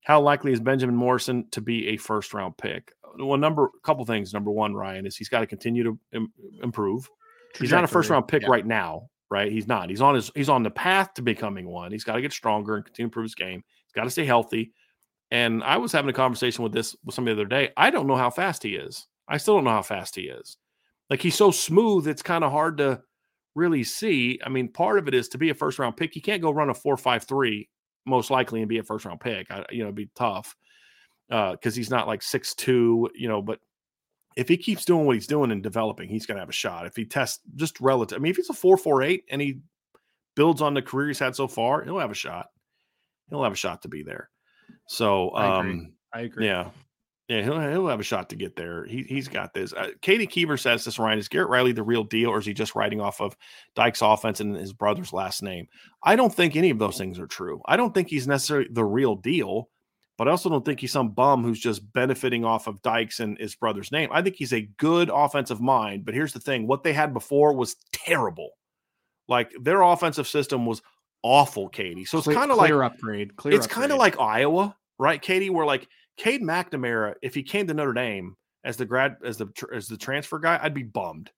[0.04, 2.92] How likely is Benjamin Morrison to be a first round pick?
[3.18, 4.34] Well, number, a couple things.
[4.34, 7.10] Number one, Ryan, is he's got to continue to Im- improve.
[7.58, 8.50] He's not a first round pick yeah.
[8.50, 9.50] right now, right?
[9.50, 9.90] He's not.
[9.90, 11.94] He's on his he's on the path to becoming one.
[11.94, 13.64] He's got to get stronger and continue to improve his game.
[13.86, 14.74] He's got to stay healthy.
[15.34, 17.72] And I was having a conversation with this with somebody the other day.
[17.76, 19.08] I don't know how fast he is.
[19.28, 20.58] I still don't know how fast he is.
[21.10, 23.02] Like he's so smooth, it's kind of hard to
[23.56, 24.40] really see.
[24.46, 26.52] I mean, part of it is to be a first round pick, you can't go
[26.52, 27.68] run a four five three
[28.06, 29.50] most likely and be a first round pick.
[29.50, 30.56] I, you know, it'd be tough
[31.30, 33.10] because uh, he's not like six two.
[33.16, 33.58] You know, but
[34.38, 36.86] if he keeps doing what he's doing and developing, he's going to have a shot.
[36.86, 39.62] If he tests just relative, I mean, if he's a four four eight and he
[40.36, 42.50] builds on the career he's had so far, he'll have a shot.
[43.32, 44.30] He'll have a shot to be there.
[44.88, 45.90] So, um, I agree.
[46.14, 46.46] I agree.
[46.48, 46.70] Yeah.
[47.30, 48.86] Yeah, he'll, he'll have a shot to get there.
[48.86, 49.72] He, he's got this.
[49.72, 52.54] Uh, Katie Keever says this, Ryan, is Garrett Riley the real deal, or is he
[52.54, 53.38] just riding off of
[53.76, 55.68] Dykes' offense and his brother's last name?
[56.04, 57.62] I don't think any of those things are true.
[57.66, 59.70] I don't think he's necessarily the real deal
[60.18, 63.38] but I also don't think he's some bum who's just benefiting off of Dykes and
[63.40, 64.10] his brother's name.
[64.12, 66.06] I think he's a good offensive mind.
[66.06, 68.52] But here's the thing what they had before was terrible.
[69.28, 70.82] Like their offensive system was
[71.24, 72.06] awful, Katie.
[72.06, 73.36] So it's kind of like upgrade.
[73.36, 75.50] Clear it's kind of like Iowa, right, Katie?
[75.50, 75.88] Where like
[76.18, 79.98] Cade McNamara, if he came to Notre Dame as the grad as the as the
[79.98, 81.32] transfer guy, I'd be bummed.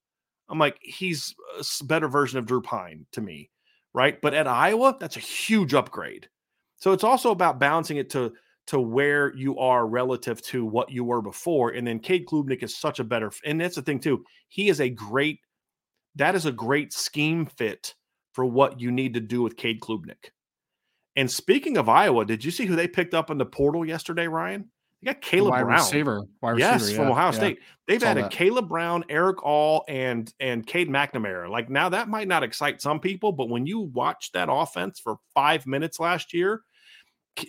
[0.49, 3.49] I'm like, he's a better version of Drew Pyne to me,
[3.93, 4.21] right?
[4.21, 6.27] But at Iowa, that's a huge upgrade.
[6.77, 8.33] So it's also about balancing it to
[8.67, 11.71] to where you are relative to what you were before.
[11.71, 14.23] And then Cade Klubnik is such a better, and that's the thing too.
[14.49, 15.39] He is a great,
[16.15, 17.93] that is a great scheme fit
[18.35, 20.31] for what you need to do with Cade Klubnik.
[21.15, 24.27] And speaking of Iowa, did you see who they picked up in the portal yesterday,
[24.27, 24.69] Ryan?
[25.01, 25.79] They got Kaleb wide Brown.
[25.79, 26.23] receiver.
[26.41, 27.31] Wide yes, receiver, from yeah, Ohio yeah.
[27.31, 27.59] State.
[27.87, 28.33] They've Saw added that.
[28.33, 31.49] Kaleb Brown, Erick All, and and Cade McNamara.
[31.49, 35.15] Like now, that might not excite some people, but when you watch that offense for
[35.33, 36.61] five minutes last year,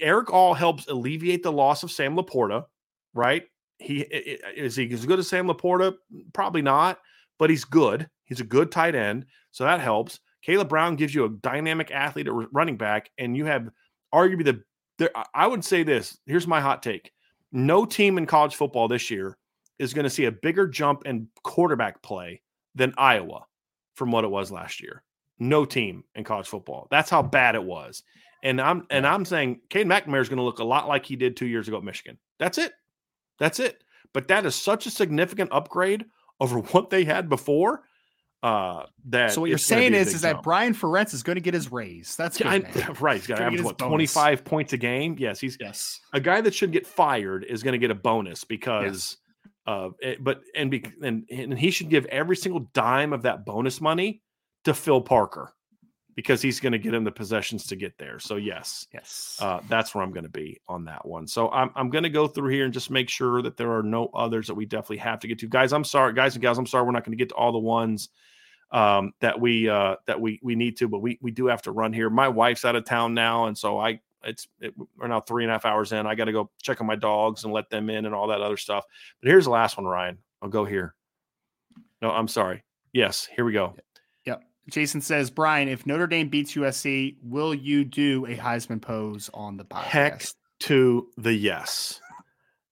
[0.00, 2.64] Erick All helps alleviate the loss of Sam LaPorta.
[3.12, 3.44] Right?
[3.78, 5.94] He is he as good as Sam LaPorta?
[6.32, 7.00] Probably not,
[7.40, 8.08] but he's good.
[8.24, 10.20] He's a good tight end, so that helps.
[10.46, 13.68] Kaleb Brown gives you a dynamic athlete at running back, and you have
[14.14, 14.62] arguably the.
[14.98, 16.18] There, I- would say this.
[16.26, 17.12] Here's my hot take:
[17.52, 19.36] No team in college football this year
[19.78, 22.40] is going to see a bigger jump in quarterback play
[22.74, 23.44] than Iowa
[23.94, 25.02] from what it was last year.
[25.38, 26.86] No team in college football.
[26.90, 28.02] That's how bad it was.
[28.42, 31.16] And I'm and I'm saying Cade McNamara is going to look a lot like he
[31.16, 32.18] did two years ago at Michigan.
[32.38, 32.72] That's it.
[33.38, 33.82] That's it.
[34.12, 36.04] But that is such a significant upgrade
[36.40, 37.82] over what they had before.
[38.46, 40.42] Uh, that So what you're saying is, is that.
[40.44, 42.14] Brian Ferentz is going to get his raise.
[42.14, 43.16] That's good, I- right.
[43.16, 45.16] He's got to average what 25 points a game.
[45.18, 45.98] Yes, he's Yes.
[46.12, 49.16] a guy that should get fired is going to get a bonus because
[49.66, 53.44] of it, but and, be, and and he should give every single dime of that
[53.44, 54.22] bonus money
[54.64, 55.52] to Phil Parker
[56.14, 58.20] because he's going to get him the possessions to get there.
[58.20, 59.38] So yes, Yes.
[59.42, 61.26] uh, that's where I'm going to be on that one.
[61.26, 63.82] So I'm I'm going to go through here and just make sure that there are
[63.82, 65.48] no others that we definitely have to get to.
[65.48, 67.50] Guys, I'm sorry, guys and gals, I'm sorry we're not going to get to all
[67.50, 68.08] the ones
[68.70, 71.72] um, that we uh, that we we need to, but we we do have to
[71.72, 72.10] run here.
[72.10, 75.50] My wife's out of town now, and so I it's it, we're now three and
[75.50, 76.06] a half hours in.
[76.06, 78.40] I got to go check on my dogs and let them in and all that
[78.40, 78.84] other stuff.
[79.20, 80.18] But here's the last one, Ryan.
[80.42, 80.94] I'll go here.
[82.02, 82.64] No, I'm sorry.
[82.92, 83.74] Yes, here we go.
[84.24, 84.42] Yep.
[84.70, 89.56] Jason says, Brian, if Notre Dame beats USC, will you do a Heisman pose on
[89.56, 89.82] the podcast?
[89.84, 90.22] Heck
[90.60, 92.00] to the yes.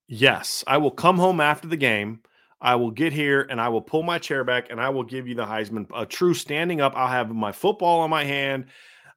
[0.07, 2.21] Yes, I will come home after the game.
[2.65, 5.27] I will get here and I will pull my chair back and I will give
[5.27, 6.93] you the Heisman, a true standing up.
[6.95, 8.65] I'll have my football on my hand.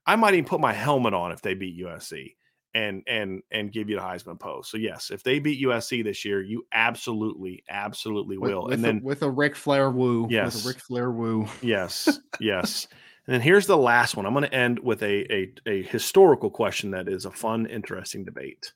[0.07, 2.35] I might even put my helmet on if they beat USC
[2.75, 4.69] and and and give you the Heisman pose.
[4.69, 8.65] So yes, if they beat USC this year, you absolutely, absolutely will.
[8.65, 10.27] with and a, then with a Ric Flair woo.
[10.29, 10.57] Yes.
[10.57, 11.49] With a Ric Flair woo.
[11.63, 12.87] Yes, yes.
[13.27, 14.27] And then here's the last one.
[14.27, 18.27] I'm going to end with a, a a historical question that is a fun, interesting
[18.27, 18.75] debate.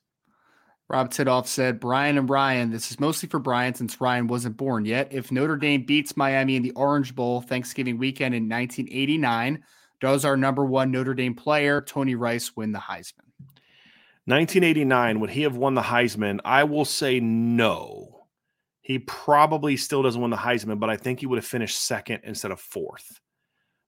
[0.89, 4.85] Rob Tidoff said, Brian and Ryan, this is mostly for Brian since Ryan wasn't born
[4.85, 5.07] yet.
[5.11, 9.63] If Notre Dame beats Miami in the Orange Bowl Thanksgiving weekend in 1989,
[10.01, 13.31] does our number one Notre Dame player, Tony Rice, win the Heisman?
[14.25, 16.39] 1989, would he have won the Heisman?
[16.45, 18.25] I will say no.
[18.81, 22.21] He probably still doesn't win the Heisman, but I think he would have finished second
[22.23, 23.19] instead of fourth.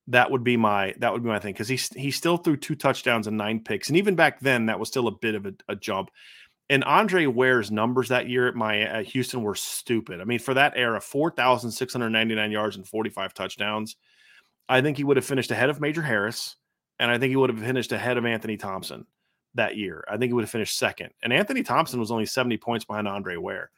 [0.08, 2.76] That would be my that would be my thing because he he still threw two
[2.76, 5.54] touchdowns and nine picks, and even back then that was still a bit of a,
[5.68, 6.12] a jump.
[6.70, 10.20] And Andre Ware's numbers that year at my at Houston were stupid.
[10.20, 13.34] I mean, for that era, four thousand six hundred ninety nine yards and forty five
[13.34, 13.96] touchdowns.
[14.68, 16.56] I think he would have finished ahead of Major Harris,
[17.00, 19.06] and I think he would have finished ahead of Anthony Thompson
[19.56, 20.04] that year.
[20.08, 21.12] I think he would have finished second.
[21.24, 23.72] And Anthony Thompson was only 70 points behind Andre Ware.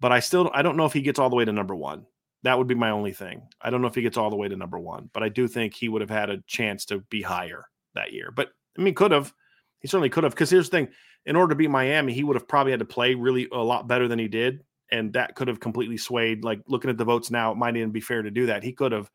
[0.00, 2.04] But I still I don't know if he gets all the way to number 1.
[2.42, 3.42] That would be my only thing.
[3.60, 5.46] I don't know if he gets all the way to number 1, but I do
[5.46, 8.30] think he would have had a chance to be higher that year.
[8.34, 8.48] But
[8.78, 9.32] I mean could have.
[9.80, 10.88] He certainly could have cuz here's the thing,
[11.26, 13.88] in order to beat Miami, he would have probably had to play really a lot
[13.88, 17.30] better than he did and that could have completely swayed like looking at the votes
[17.30, 18.62] now it might even be fair to do that.
[18.62, 19.10] He could have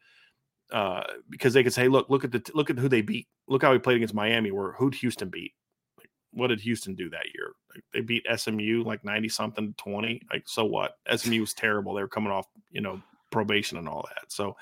[0.72, 3.28] uh, because they could say, look, look at the look at who they beat.
[3.48, 4.52] Look how he played against Miami.
[4.52, 5.54] Where who'd Houston beat?
[5.98, 7.54] Like, what did Houston do that year?
[7.74, 10.22] Like, they beat SMU like ninety something twenty.
[10.32, 10.98] Like so what?
[11.14, 11.94] SMU was terrible.
[11.94, 13.02] They were coming off you know
[13.32, 14.32] probation and all that.
[14.32, 14.56] So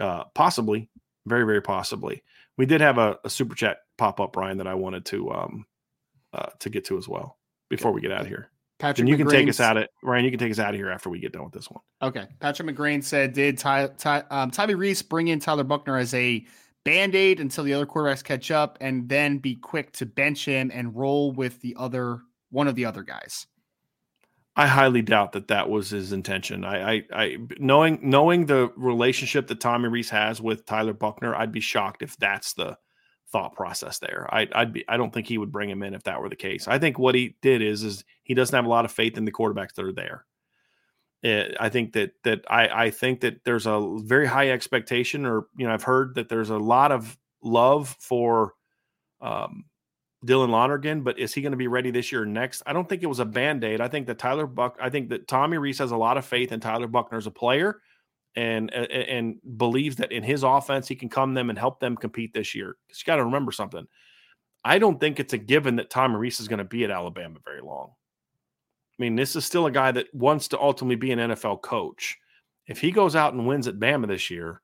[0.00, 0.88] uh, possibly,
[1.26, 2.22] very very possibly,
[2.56, 5.66] we did have a, a super chat pop up, Brian, that I wanted to um
[6.36, 7.38] uh, to get to as well
[7.68, 8.50] before we get out of here.
[8.78, 10.24] Patrick And you can take us out of Ryan.
[10.26, 11.80] You can take us out of here after we get done with this one.
[12.02, 12.26] Okay.
[12.40, 16.44] Patrick McGrain said, Did Ty, Ty, um, Tommy Rees bring in Tyler Buchner as a
[16.84, 20.70] band aid until the other quarterbacks catch up and then be quick to bench him
[20.74, 23.46] and roll with the other one of the other guys?
[24.58, 26.64] I highly doubt that that was his intention.
[26.64, 31.52] I, I, I knowing knowing the relationship that Tommy Rees has with Tyler Buchner, I'd
[31.52, 32.78] be shocked if that's the
[33.30, 34.28] thought process there.
[34.32, 34.84] I, I'd be.
[34.88, 36.68] I don't think he would bring him in if that were the case.
[36.68, 39.24] I think what he did is is he doesn't have a lot of faith in
[39.24, 40.24] the quarterbacks that are there.
[41.22, 45.46] Eh, I think that that I, I think that there's a very high expectation, or
[45.56, 48.54] you know, I've heard that there's a lot of love for
[49.20, 49.64] um,
[50.24, 52.62] Dylan Lonergan, but is he going to be ready this year or next?
[52.66, 53.80] I don't think it was a band aid.
[53.80, 56.52] I think that Tyler Buck, I think that Tommy Rees has a lot of faith
[56.52, 57.80] in Tyler Buchner as a player
[58.36, 61.96] and and, and believes that in his offense, he can come them and help them
[61.96, 62.76] compete this year.
[62.86, 63.86] Because you got to remember something.
[64.64, 67.38] I don't think it's a given that Tommy Rees is going to be at Alabama
[67.44, 67.92] very long.
[68.98, 72.16] I mean, this is still a guy that wants to ultimately be an NFL coach.
[72.66, 74.60] If he goes out and wins at Bama this year,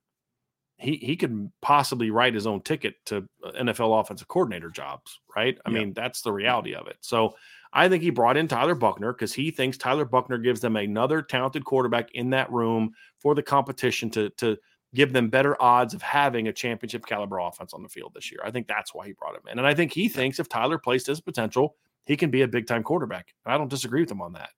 [0.76, 5.56] he he could possibly write his own ticket to uh, NFL offensive coordinator jobs, right?
[5.64, 6.96] I mean, that's the reality of it.
[7.00, 7.36] So
[7.72, 11.22] I think he brought in Tyler Buchner because he thinks Tyler Buchner gives them another
[11.22, 12.92] talented quarterback in that room
[13.22, 14.56] for the competition to to
[14.94, 18.40] give them better odds of having a championship caliber offense on the field this year.
[18.44, 19.58] I think that's why he brought him in.
[19.58, 22.66] And I think he thinks if Tyler plays his potential, he can be a big
[22.66, 23.28] time quarterback.
[23.46, 24.50] I don't disagree with him on that.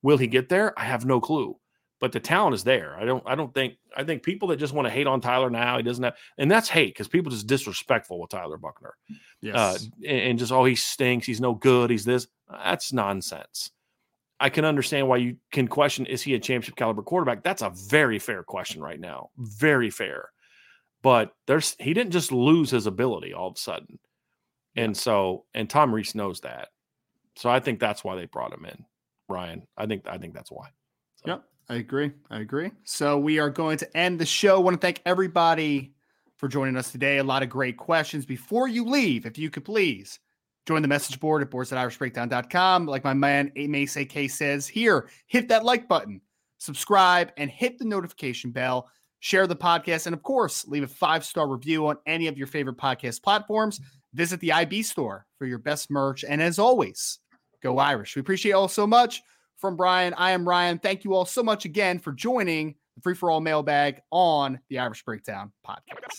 [0.00, 0.78] Will he get there?
[0.78, 1.56] I have no clue
[2.02, 2.96] but the talent is there.
[2.96, 5.48] I don't I don't think I think people that just want to hate on Tyler
[5.50, 8.96] now, he doesn't have and that's hate because people just disrespectful with Tyler Buchner.
[9.08, 9.54] Uh, yes.
[9.56, 9.78] Uh,
[10.08, 12.26] and, and, just oh he stinks, he's no good, he's this.
[12.50, 13.70] That's nonsense.
[14.42, 17.44] I can understand why you can question is he a championship caliber quarterback?
[17.44, 19.30] That's a very fair question right now.
[19.38, 20.30] Very fair.
[21.00, 24.00] But there's he didn't just lose his ability all of a sudden.
[24.74, 26.70] And so and Tom Rees knows that.
[27.36, 28.84] So I think that's why they brought him in.
[29.28, 29.64] Ryan.
[29.76, 30.70] I think I think that's why.
[31.24, 31.30] So.
[31.30, 31.44] Yep.
[31.68, 32.10] I agree.
[32.28, 32.72] I agree.
[32.82, 34.56] So we are going to end the show.
[34.56, 35.94] I want to thank everybody
[36.36, 37.18] for joining us today.
[37.18, 38.26] A lot of great questions.
[38.26, 40.18] Before you leave, if you could please
[40.66, 42.86] join the message board at boards at irishbreakdown.com.
[42.86, 46.20] Like my man Mace AK says here, hit that like button,
[46.58, 48.88] subscribe, and hit the notification bell.
[49.20, 52.48] Share the podcast, and of course, leave a five star review on any of your
[52.48, 53.80] favorite podcast platforms.
[54.14, 56.24] Visit the IB store for your best merch.
[56.24, 57.20] And as always,
[57.62, 58.16] go Irish.
[58.16, 59.22] We appreciate you all so much
[59.58, 60.12] from Brian.
[60.14, 60.78] I am Ryan.
[60.78, 64.80] Thank you all so much again for joining the Free for All mailbag on the
[64.80, 66.18] Irish Breakdown podcast.